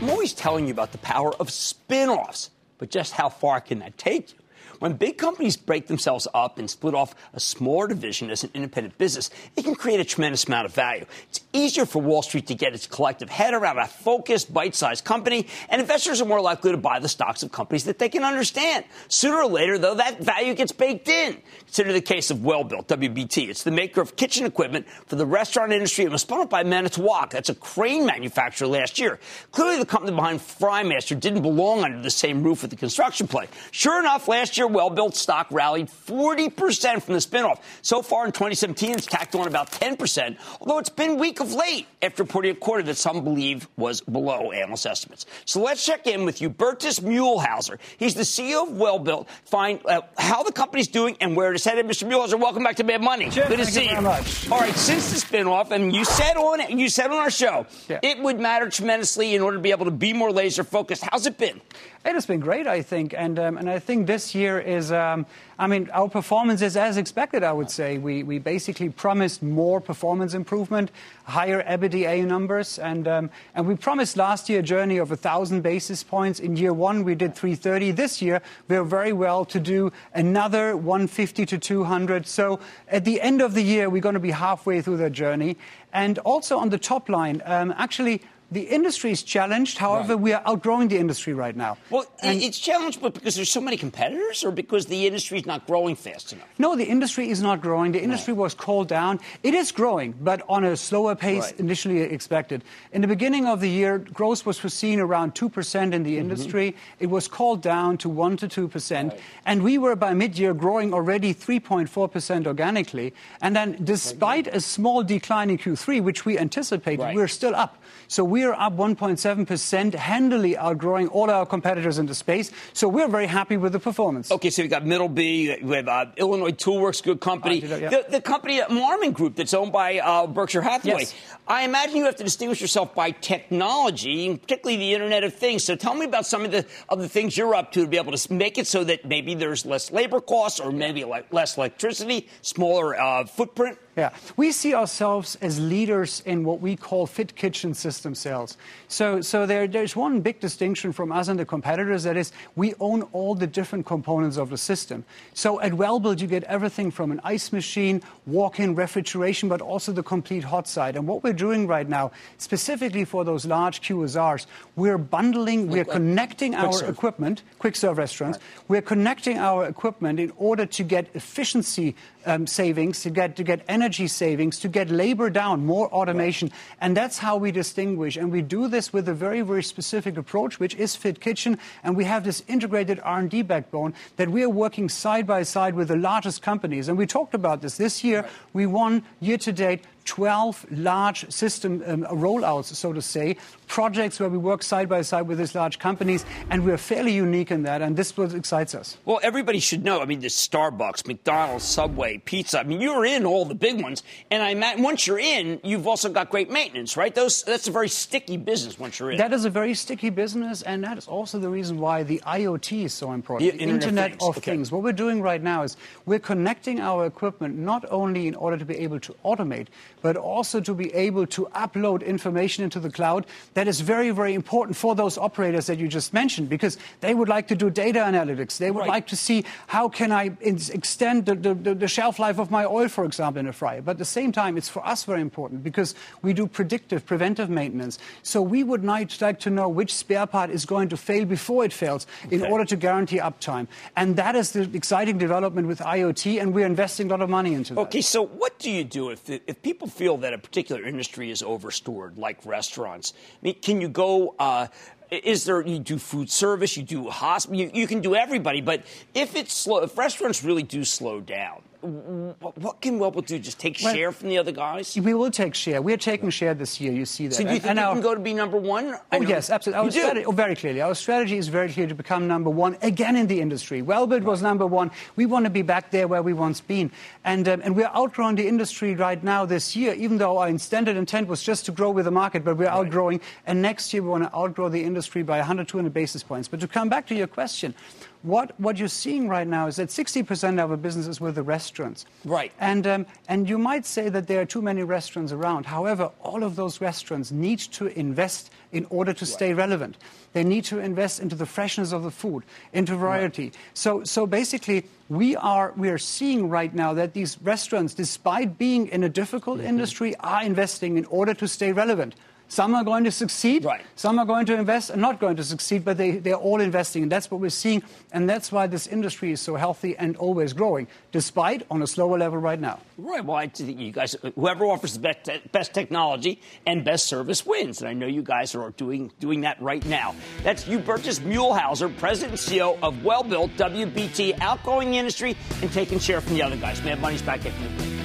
[0.00, 3.80] I'm always telling you about the power of spin offs, but just how far can
[3.80, 4.38] that take you?
[4.80, 8.96] When big companies break themselves up and split off a smaller division as an independent
[8.96, 11.04] business, it can create a tremendous amount of value.
[11.28, 15.04] It's easier for Wall Street to get its collective head around a focused, bite sized
[15.04, 18.24] company, and investors are more likely to buy the stocks of companies that they can
[18.24, 18.86] understand.
[19.08, 21.42] Sooner or later, though, that value gets baked in.
[21.66, 23.50] Consider the case of Welbilt, WBT.
[23.50, 26.64] It's the maker of kitchen equipment for the restaurant industry and was spun off by
[26.64, 27.30] Manitowoc.
[27.30, 29.20] That's a crane manufacturer last year.
[29.52, 33.46] Clearly, the company behind Frymaster didn't belong under the same roof with the construction play.
[33.72, 37.60] Sure enough, last year, Welbilt stock rallied 40% from the spinoff.
[37.82, 41.86] So far in 2017, it's tacked on about 10%, although it's been weak of late
[42.02, 45.26] after reporting a quarter that some believe was below analyst estimates.
[45.44, 47.78] So let's check in with Hubertus Muehlhauser.
[47.98, 49.28] He's the CEO of Welbilt.
[49.44, 51.86] Find uh, how the company's doing and where it is headed.
[51.86, 52.08] Mr.
[52.08, 53.28] Muehlhauser, welcome back to Mad Money.
[53.30, 54.50] Jim, Good to see you very much.
[54.50, 58.00] All right, since the spinoff, and you said on you said on our show, Yeah.
[58.02, 61.04] it would matter tremendously in order to be able to be more laser focused.
[61.10, 61.60] How's it been?
[62.04, 65.26] It has been great, I think, and um, and I think this year is, um,
[65.58, 67.42] I mean, our performance is as expected.
[67.42, 70.90] I would say we we basically promised more performance improvement,
[71.24, 75.62] higher EBITDA numbers, and um, and we promised last year a journey of a thousand
[75.62, 76.40] basis points.
[76.40, 77.92] In year one, we did 330.
[77.92, 82.26] This year, we're very well to do another 150 to 200.
[82.26, 85.56] So at the end of the year, we're going to be halfway through the journey,
[85.92, 88.22] and also on the top line, um, actually.
[88.52, 89.78] The industry is challenged.
[89.78, 91.76] However, we are outgrowing the industry right now.
[91.88, 95.46] Well, And- it's challenged, but because there's so many competitors, or because the industry is
[95.46, 96.48] not growing fast enough.
[96.58, 97.92] No, the industry is not growing.
[97.92, 99.20] The industry was called down.
[99.44, 101.60] It is growing, but on a slower pace Right.
[101.60, 102.64] initially expected.
[102.92, 106.20] In the beginning of the year, growth was foreseen around 2% in the Mm-hmm.
[106.30, 106.76] industry.
[106.98, 109.14] It was called down to 1 to 2%.
[109.46, 113.14] And we were by mid year growing already 3.4% organically.
[113.40, 117.14] And then, despite a small decline in Q3, which we anticipated, Right.
[117.14, 117.76] we're still up.
[118.08, 122.50] So we're up 1.7%, handily outgrowing all our competitors in the space.
[122.72, 124.30] So we're very happy with the performance.
[124.30, 127.62] Okay, so we got Middleby, we have uh, Illinois Toolworks, good company.
[127.62, 127.90] Uh, yeah.
[127.90, 131.00] the, the company, uh, Marmon Group, that's owned by uh, Berkshire Hathaway.
[131.00, 131.14] Yes.
[131.46, 135.64] I imagine you have to distinguish yourself by technology, particularly the Internet of Things.
[135.64, 137.96] So tell me about some of the of the things you're up to to be
[137.96, 141.56] able to make it so that maybe there's less labor costs, or maybe like less
[141.56, 143.78] electricity, smaller uh, footprint.
[144.00, 148.56] Yeah, we see ourselves as leaders in what we call fit kitchen system sales.
[148.88, 152.72] So, so there, there's one big distinction from us and the competitors that is we
[152.80, 155.04] own all the different components of the system.
[155.34, 160.02] So at Welbilt, you get everything from an ice machine, walk-in refrigeration, but also the
[160.02, 160.96] complete hot side.
[160.96, 166.54] And what we're doing right now, specifically for those large QSRs, we're bundling, we're connecting
[166.54, 166.88] our serve.
[166.88, 173.02] equipment, quick serve restaurants, we're connecting our equipment in order to get efficiency um, savings,
[173.02, 176.50] to get to get energy savings, to get labor down, more automation,
[176.80, 178.16] and that's how we distinguish.
[178.16, 181.96] And we do this with a very very specific approach, which is Fit Kitchen, and
[181.96, 185.96] we have this integrated R&D backbone that we are working side by side with the
[185.96, 186.88] largest companies.
[186.88, 188.28] And we talked about this this year.
[188.52, 193.36] We won year to date 12 large system um, rollouts, so to say,
[193.66, 197.50] projects where we work side by side with these large companies, and we're fairly unique
[197.50, 198.96] in that, and this what excites us.
[199.04, 200.00] Well, everybody should know.
[200.00, 202.60] I mean, there's Starbucks, McDonald's, Subway, Pizza.
[202.60, 205.86] I mean, you're in all the big ones, and I imagine once you're in, you've
[205.86, 207.14] also got great maintenance, right?
[207.14, 209.18] Those that's a very sticky business once you're in.
[209.18, 212.84] That is a very sticky business, and that is also the reason why the IoT
[212.84, 213.52] is so important.
[213.52, 214.50] The the Internet of Internet Things, of okay.
[214.52, 214.72] Things.
[214.72, 218.64] What we're doing right now is we're connecting our equipment not only in order to
[218.64, 219.68] be able to automate,
[220.02, 223.26] but also to be able to upload information into the cloud.
[223.54, 227.28] That is very, very important for those operators that you just mentioned because they would
[227.28, 228.58] like to do data analytics.
[228.58, 228.88] They would Right.
[228.88, 232.88] like to see how can I extend the, the, the, shelf life of my oil,
[232.88, 233.82] for example, in a fryer.
[233.82, 237.50] But at the same time, it's for us very important because we do predictive, preventive
[237.50, 237.98] maintenance.
[238.22, 241.72] So we would like to know which spare part is going to fail before it
[241.72, 243.66] fails in order to guarantee uptime.
[243.96, 247.54] And that is the exciting development with IoT, and we're investing a lot of money
[247.54, 247.80] into that.
[247.82, 251.42] Okay, so what do you do if, if people feel that a particular industry is
[251.42, 253.12] overstored, like restaurants?
[253.16, 254.34] I mean, can you go?
[254.38, 254.68] Uh,
[255.10, 258.84] is there you do food service, you do hospital, you, you can do everybody, but
[259.14, 263.38] if it's slow, if restaurants really do slow down, what, can Welbilt do?
[263.38, 264.96] Just take Well, share from the other guys?
[264.96, 265.80] We will take share.
[265.80, 266.92] We are taking share this year.
[266.92, 267.34] You see that.
[267.34, 268.94] So do you think and you our- can go to be number one?
[269.10, 269.84] I Oh, yes, absolutely.
[269.84, 270.80] Our strategy, oh, very clearly.
[270.80, 273.82] Our strategy is very clear to become number one again in the industry.
[273.82, 274.90] Welbilt was number one.
[275.16, 276.90] We want to be back there where we once been.
[277.24, 280.96] And, um, and we're outgrowing the industry right now this year, even though our intended
[280.96, 283.20] intent was just to grow with the market, but we're outgrowing.
[283.46, 286.48] And next year, we want to outgrow the industry by 100, 200 basis points.
[286.48, 287.74] But to come back to your question,
[288.22, 291.42] what, what you're seeing right now is that 60% of our business is with the
[291.42, 292.04] restaurants.
[292.24, 292.52] Right.
[292.60, 295.66] And, um, and you might say that there are too many restaurants around.
[295.66, 299.96] However, all of those restaurants need to invest in order to stay relevant.
[300.32, 303.52] They need to invest into the freshness of the food, into variety.
[303.74, 308.86] So, so basically, we are, we are seeing right now that these restaurants, despite being
[308.88, 312.14] in a difficult industry, are investing in order to stay relevant.
[312.50, 313.80] Some are going to succeed, Right.
[313.94, 317.04] some are going to invest and not going to succeed, but they, they're all investing.
[317.04, 317.80] And that's what we're seeing.
[318.12, 322.18] And that's why this industry is so healthy and always growing, despite on a slower
[322.18, 322.80] level right now.
[322.98, 323.24] Right.
[323.24, 327.82] Well, I think you guys, whoever offers the best, best technology and best service wins.
[327.82, 330.16] And I know you guys are doing, doing that right now.
[330.42, 336.00] That's you, Hubertus Muehlhauser, President and CEO of Welbilt WBT, outgrowing the industry and taking
[336.00, 336.82] share from the other guys.
[336.82, 337.99] Man, money's back at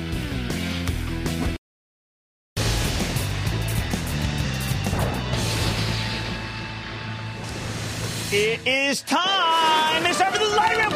[8.38, 10.06] It is time.
[10.06, 10.94] It's time for the light round.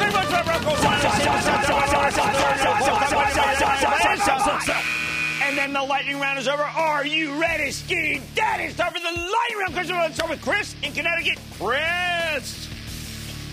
[5.41, 6.63] And then the lightning round is over.
[6.63, 8.65] Are you ready, Ski Daddy?
[8.65, 9.73] It's time for the lightning round.
[9.73, 11.39] Going to start with Chris in Connecticut.
[11.57, 12.67] Chris.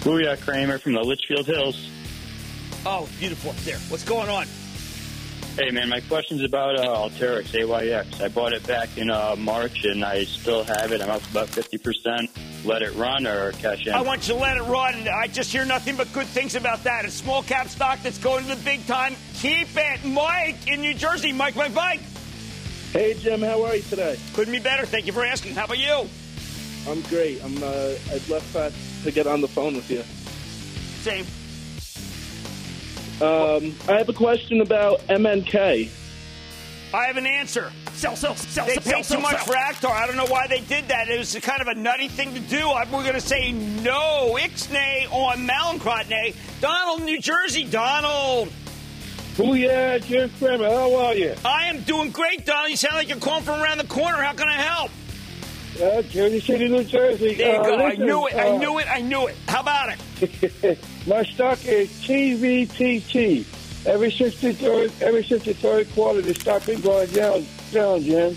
[0.00, 1.88] Booyah, Cramer from the Litchfield Hills.
[2.84, 3.78] Oh, beautiful up there.
[3.88, 4.48] What's going on?
[5.56, 8.20] Hey, man, my question's about uh, Alteryx, AYX.
[8.20, 11.00] I bought it back in uh, March, and I still have it.
[11.00, 12.28] I'm up about 50%.
[12.66, 13.94] Let it run or cash in?
[13.94, 15.08] I want you to let it run.
[15.08, 17.06] I just hear nothing but good things about that.
[17.06, 19.16] It's small cap stock that's going to the big time.
[19.36, 20.04] Keep it.
[20.04, 21.32] Mike in New Jersey.
[21.32, 22.00] Mike, Mike, Mike.
[22.92, 24.18] Hey, Jim, how are you today?
[24.34, 24.84] Couldn't be better.
[24.84, 25.54] Thank you for asking.
[25.54, 26.06] How about you?
[26.86, 27.42] I'm great.
[27.42, 27.56] I'm.
[27.62, 30.02] Uh, I'd left fast to get on the phone with you.
[31.02, 31.24] Same.
[33.22, 35.90] Um, I have a question about MNK.
[36.94, 37.72] I have an answer.
[37.94, 39.46] Sell, sell, sell, They sell, paid too sell, much sell.
[39.46, 39.90] for Acthar.
[39.90, 41.08] I don't know why they did that.
[41.08, 42.68] It was kind of a nutty thing to do.
[42.70, 44.36] I- We're going to say no.
[44.38, 46.34] Ixnay on Mallinckrodtnay.
[46.60, 47.64] Donald, New Jersey.
[47.64, 48.52] Donald.
[49.38, 50.64] Oh yeah, Jim Cramer.
[50.68, 51.34] How are you?
[51.44, 52.70] I am doing great, Donald.
[52.70, 54.22] You sound like you're calling from around the corner.
[54.22, 54.90] How can I help?
[55.80, 57.34] Uh, Jersey City, New Jersey.
[57.34, 57.84] There you Uh, go.
[57.86, 58.34] I knew it.
[58.34, 58.86] I uh, knew it.
[58.90, 59.36] I knew it.
[59.48, 60.78] How about it?
[61.06, 63.44] My stock is TVPT.
[63.86, 68.02] Ever since the third, ever since the third quarter, the stock been going down, down,
[68.02, 68.36] Jim.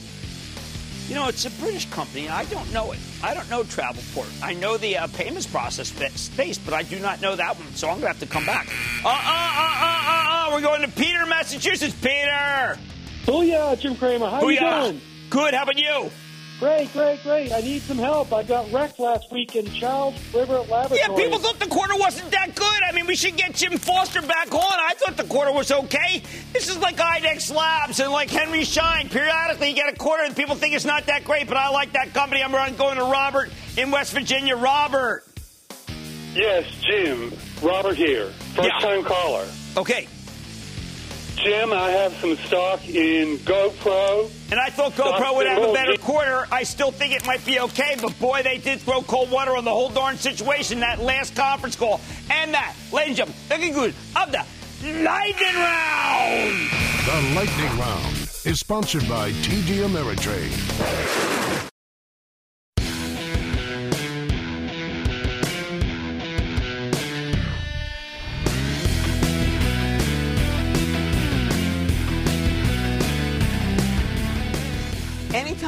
[1.08, 2.30] You know, it's a British company.
[2.30, 3.00] I don't know it.
[3.24, 4.30] I don't know Travelport.
[4.44, 7.68] I know the uh, payments process spa- space, but I do not know that one.
[7.74, 8.68] So I'm going to have to come back.
[9.04, 10.02] Uh, uh, uh, uh,
[10.46, 10.52] uh, uh.
[10.54, 11.96] We're going to Peter, Massachusetts.
[12.00, 12.78] Peter.
[13.26, 14.30] Booyah, Jim Cramer.
[14.30, 15.02] How you doing?
[15.32, 15.56] Good.
[15.56, 16.12] How about you?
[16.60, 17.54] Great, great, great.
[17.54, 18.34] I need some help.
[18.34, 21.00] I got wrecked last week in Charles River Laboratories.
[21.00, 22.84] Yeah, people thought the quarter wasn't that good.
[22.84, 24.62] I mean, we should get Jim Foster back on.
[24.62, 26.22] I thought the quarter was okay.
[26.52, 29.08] This is like IDEXX Labs and like Henry Schein.
[29.08, 31.94] Periodically, you get a quarter and people think it's not that great, but I like
[31.94, 32.44] that company.
[32.44, 34.58] I'm going to Robert in West Virginia.
[34.58, 35.24] Robert.
[36.36, 37.32] Yes, Jim.
[37.62, 38.28] Robert here.
[38.54, 39.48] First time caller.
[39.78, 40.10] Okay.
[41.44, 44.30] Jim, I have some stock in GoPro.
[44.52, 46.46] And I thought Stock's GoPro would have a better quarter.
[46.52, 49.64] I still think it might be okay, but boy, they did throw cold water on
[49.64, 52.02] the whole darn situation that last conference call.
[52.30, 54.46] And that, ladies and gentlemen, the good of the
[55.04, 56.90] lightning round.
[57.06, 58.16] The Lightning Round
[58.46, 61.39] is sponsored by TD Ameritrade.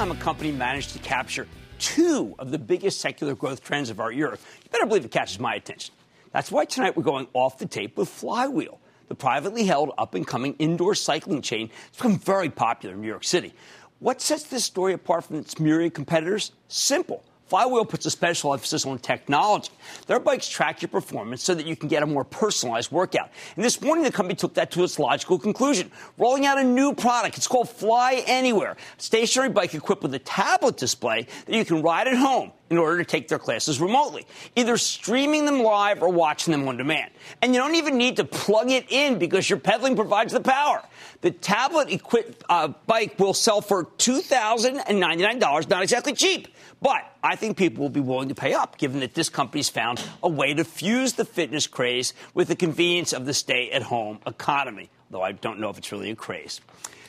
[0.01, 1.47] A company managed to capture
[1.77, 5.39] two of the biggest secular growth trends of our era, you better believe it catches
[5.39, 5.93] my attention.
[6.31, 8.79] That's why tonight we're going off the tape with Flywheel.
[9.09, 13.07] the privately held up and coming indoor cycling chain, has become very popular in New
[13.07, 13.53] York City.
[13.99, 16.51] What sets this story apart from its myriad competitors?
[16.67, 17.23] Simple.
[17.51, 19.71] Flywheel puts a special emphasis on technology.
[20.07, 23.29] Their bikes track your performance so that you can get a more personalized workout.
[23.57, 26.93] And this morning, the company took that to its logical conclusion, rolling out a new
[26.93, 27.35] product.
[27.35, 31.81] It's called Fly Anywhere, a stationary bike equipped with a tablet display that you can
[31.81, 34.25] ride at home in order to take their classes remotely,
[34.55, 37.11] either streaming them live or watching them on demand.
[37.41, 40.81] And you don't even need to plug it in because your pedaling provides the power.
[41.21, 46.47] The tablet equipped uh, bike will sell for $2,099, not exactly cheap.
[46.81, 50.03] But I think people will be willing to pay up, given that this company's found
[50.23, 54.17] a way to fuse the fitness craze with the convenience of the stay at home
[54.25, 56.59] economy, though I don't know if it's really a craze.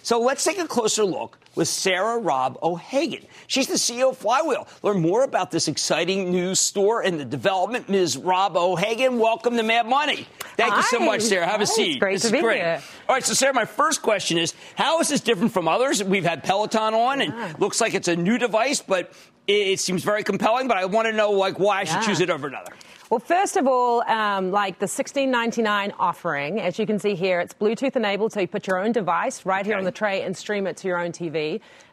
[0.02, 3.24] So let's take a closer look with Sarah Robb O'Hagan.
[3.46, 4.66] She's the CEO of Flywheel.
[4.82, 7.88] Learn more about this exciting new store and the development.
[7.88, 8.16] Ms.
[8.16, 10.26] Robb O'Hagan, welcome to Mad Money.
[10.57, 11.46] Thank you so much, Sarah.
[11.46, 11.90] Have a Hi, seat.
[11.92, 12.59] it's great this to is be great.
[12.61, 12.82] here.
[13.09, 16.03] All right, so Sarah, my first question is, how is this different from others?
[16.03, 19.12] We've had Peloton on, and looks like it's a new device, but
[19.46, 20.68] it, seems very compelling.
[20.68, 22.07] But I want to know, like, why I should Yeah.
[22.07, 22.72] choose it over another.
[23.11, 27.53] Well, first of all, um, like the $16.99 offering, as you can see here, it's
[27.53, 30.66] Bluetooth enabled, so you put your own device right here on the tray and stream
[30.66, 31.41] it to your own TV.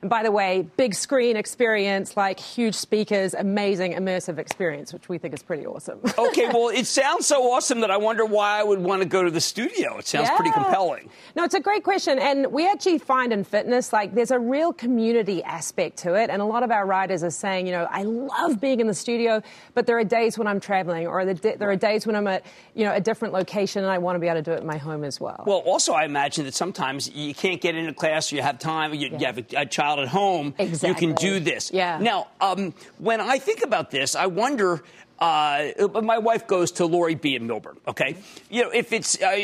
[0.02, 5.18] And by the way, big screen experience, like huge speakers, amazing immersive experience, which we
[5.18, 6.00] think is pretty awesome.
[6.18, 9.24] okay, well, it sounds so awesome that I wonder why I would want to go
[9.24, 9.97] to the studio.
[9.97, 11.10] It sounds pretty compelling.
[11.36, 12.18] No, it's a great question.
[12.18, 16.30] And we actually find in fitness, like, there's a real community aspect to it.
[16.30, 18.93] And a lot of our riders are saying, you know, I love being in the
[18.93, 19.41] studio,
[19.74, 22.86] but there are days when I'm traveling or there are days when I'm at, you
[22.86, 24.78] know, a different location and I want to be able to do it in my
[24.78, 25.43] home as well.
[25.45, 28.93] Well, also, I imagine that sometimes you can't get into class, or you have time,
[28.93, 31.72] you, you have a, a child at home, you can do this.
[31.74, 31.98] Yeah.
[32.00, 34.84] Now, um, when I think about this, I wonder.
[35.22, 37.76] Uh, my wife goes to Lori B in Millburn.
[37.90, 38.16] Okay,
[38.50, 39.36] you know if it's uh,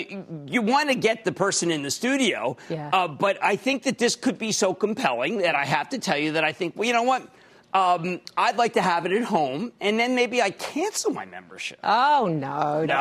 [0.48, 2.89] you want to get the person in the studio, Yeah.
[2.93, 6.18] uh, but I think that this could be so compelling that I have to tell
[6.18, 7.28] you that I think well, you know what,
[7.76, 11.78] um, I'd like to have it at home, and then maybe I cancel my membership.
[11.84, 12.95] Oh no, No?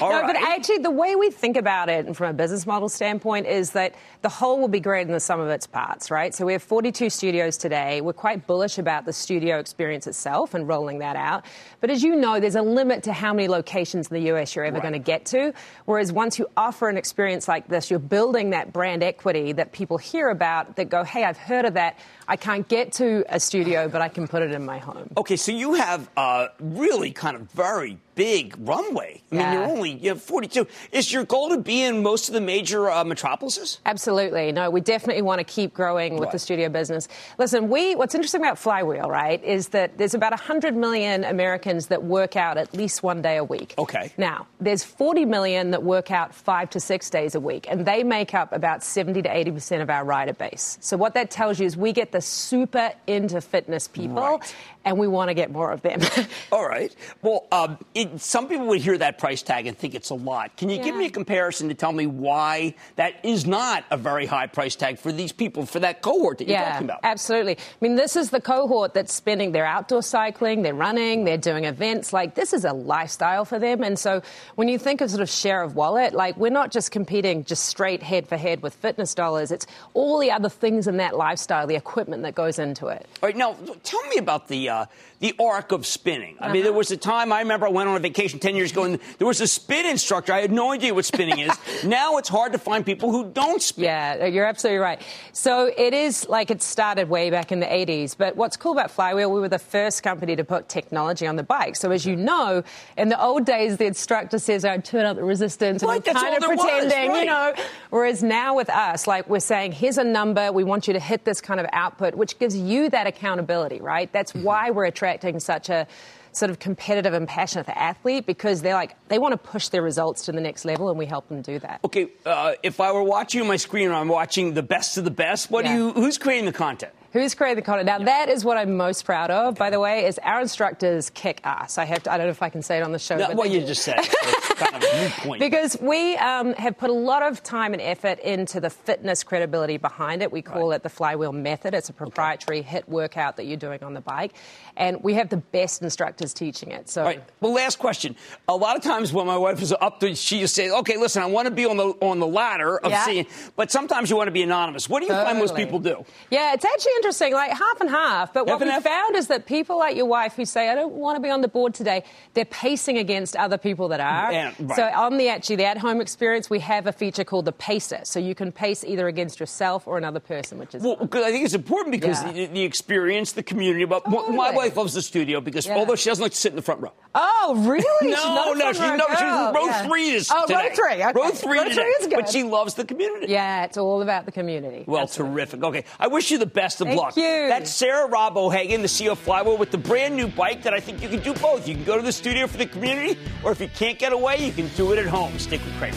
[0.00, 2.88] All no, but actually, the way we think about it, and from a business model
[2.88, 6.32] standpoint, is that the whole will be greater than the sum of its parts, right?
[6.32, 8.00] So we have 42 studios today.
[8.00, 11.44] We're quite bullish about the studio experience itself and rolling that out.
[11.80, 14.64] But as you know, there's a limit to how many locations in the US you're
[14.64, 15.52] ever going to get to.
[15.84, 19.98] Whereas once you offer an experience like this, you're building that brand equity that people
[19.98, 21.98] hear about that go, hey, I've heard of that.
[22.28, 25.10] I can't get to a studio, but I can put it in my home.
[25.16, 29.22] Okay, so you have uh, really kind of very big runway.
[29.30, 29.52] I mean, Yeah.
[29.52, 30.66] you're only you have 42.
[30.90, 33.78] Is your goal to be in most of the major uh, metropolises?
[33.86, 34.50] Absolutely.
[34.52, 36.32] No, we definitely want to keep growing with Right.
[36.32, 37.06] the studio business.
[37.38, 42.02] Listen, we what's interesting about Flywheel, right, is that there's about 100 million Americans that
[42.02, 43.74] work out at least one day a week.
[43.78, 44.10] Okay.
[44.16, 48.02] Now, there's 40 million that work out 5 to 6 days a week, and they
[48.02, 50.78] make up about 70 to 80% of our rider base.
[50.80, 54.54] So what that tells you is we get the super into fitness people Right.
[54.86, 56.00] And we want to get more of them.
[56.52, 56.94] All right.
[57.20, 60.56] Well, um, it, some people would hear that price tag and think it's a lot.
[60.56, 64.26] Can you give me a comparison to tell me why that is not a very
[64.26, 67.00] high price tag for these people, for that cohort that you're yeah, talking about?
[67.02, 67.58] absolutely.
[67.58, 71.64] I mean, this is the cohort that's spending, they're outdoor cycling, they're running, they're doing
[71.64, 72.12] events.
[72.12, 73.82] Like, this is a lifestyle for them.
[73.82, 74.22] And so
[74.54, 77.64] when you think of sort of share of wallet, like, we're not just competing just
[77.64, 79.50] straight head for head with fitness dollars.
[79.50, 83.04] It's all the other things in that lifestyle, the equipment that goes into it.
[83.20, 84.86] All right, now tell me about the uh, uh,
[85.20, 86.36] the arc of spinning.
[86.40, 88.72] I mean, there was a time I remember I went on a vacation ten years
[88.72, 90.32] ago, and there was a spin instructor.
[90.32, 91.56] I had no idea what spinning is.
[91.84, 93.84] now it's hard to find people who don't spin.
[93.84, 95.00] Yeah, you're absolutely right.
[95.32, 98.14] So it is like it started way back in the 80s.
[98.16, 101.42] But what's cool about Flywheel, we were the first company to put technology on the
[101.42, 101.76] bike.
[101.76, 102.62] So as you know,
[102.98, 106.14] in the old days, the instructor says, "I turn up the resistance," and Right, I'm
[106.14, 107.20] kind of there was, pretending, right.
[107.20, 107.54] you know.
[107.90, 110.52] Whereas now with us, like we're saying, here's a number.
[110.52, 114.12] We want you to hit this kind of output, which gives you that accountability, right?
[114.12, 114.44] That's Mm-hmm.
[114.44, 115.05] why we're attracting
[115.40, 115.86] such a
[116.32, 120.26] sort of competitive and passionate athlete because they're like they want to push their results
[120.26, 121.80] to the next level and we help them do that.
[121.84, 125.50] Okay, uh, if I were watching my screen, I'm watching the best of the best.
[125.50, 125.76] What Yeah.
[125.76, 125.92] do you?
[125.92, 126.92] Who's creating the content?
[127.12, 127.86] Who's created the content?
[127.86, 131.40] Now, that is what I'm most proud of, by the way, is our instructors kick
[131.44, 131.78] ass.
[131.78, 133.16] I have to, I don't know if I can say it on the show.
[133.16, 134.00] No, but they you just said.
[134.00, 135.40] it, so it's kind of point.
[135.40, 139.78] Because we um, have put a lot of time and effort into the fitness credibility
[139.78, 140.30] behind it.
[140.30, 141.72] We call it the flywheel method.
[141.72, 144.34] It's a proprietary hit workout that you're doing on the bike.
[144.76, 146.88] And we have the best instructors teaching it.
[146.90, 147.22] So All right.
[147.40, 148.14] Well, last question.
[148.48, 151.22] A lot of times when my wife is up to, she just says, "Okay, listen,
[151.22, 153.04] I want to be on the on the ladder of Yeah.
[153.04, 154.88] seeing," but sometimes you want to be anonymous.
[154.88, 156.04] What do you find most people do?
[156.30, 158.32] Yeah, it's actually interesting, like half and half.
[158.32, 161.16] But what we found is that people like your wife who say, I don't want
[161.16, 162.04] to be on the board today,
[162.34, 164.32] they're pacing against other people that are.
[164.32, 164.76] Yeah, right.
[164.76, 168.00] So on the actually the at-home experience, we have a feature called the pacer.
[168.04, 171.30] So you can pace either against yourself or another person, which is Well, because I
[171.30, 172.32] think it's important because Yeah.
[172.32, 173.84] the, the experience, the community.
[173.86, 174.65] But my Totally.
[174.68, 175.76] Wife loves the studio because Yeah.
[175.76, 176.92] although she doesn't like to sit in the front row.
[177.14, 177.82] Oh, really?
[178.02, 179.52] She's No, no, she's no, she's girl.
[179.52, 179.86] row Yeah.
[179.86, 180.54] three this Oh, today.
[180.54, 181.02] row three.
[181.04, 181.12] Okay.
[181.14, 181.74] Row three Row today.
[181.76, 182.16] three is good.
[182.16, 183.26] But she loves the community.
[183.32, 184.84] Yeah, it's all about the community.
[184.86, 185.62] Well, terrific.
[185.62, 187.16] Okay, I wish you the best of Thank luck.
[187.16, 187.22] you.
[187.48, 190.80] That's Sarah Robb O'Hagan, the CEO of Flywheel, with the brand new bike that I
[190.80, 191.66] think you can do both.
[191.68, 194.38] You can go to the studio for the community, or if you can't get away,
[194.44, 195.38] you can do it at home.
[195.38, 195.96] Stick with Cramer.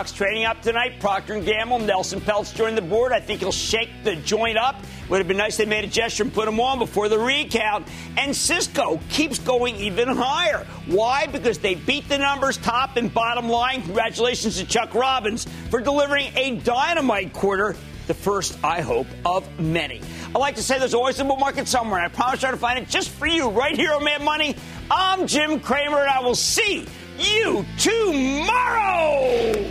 [0.00, 0.98] Stocks trading up tonight.
[0.98, 3.12] Procter & Gamble, Nelson Peltz joined the board.
[3.12, 4.76] I think he'll shake the joint up.
[5.10, 7.86] Would have been nice they made a gesture and put him on before the recount.
[8.16, 10.64] And Cisco keeps going even higher.
[10.86, 11.26] Why?
[11.26, 13.82] Because they beat the numbers top and bottom line.
[13.82, 17.76] Congratulations to Chuck Robbins for delivering a dynamite quarter.
[18.06, 20.00] The first, I hope, of many.
[20.34, 22.78] I like to say there's always a bull market somewhere, I promise I'll to find
[22.78, 24.56] it just for you right here on Mad Money.
[24.90, 26.86] I'm Jim Cramer, and I will see
[27.18, 29.70] you tomorrow.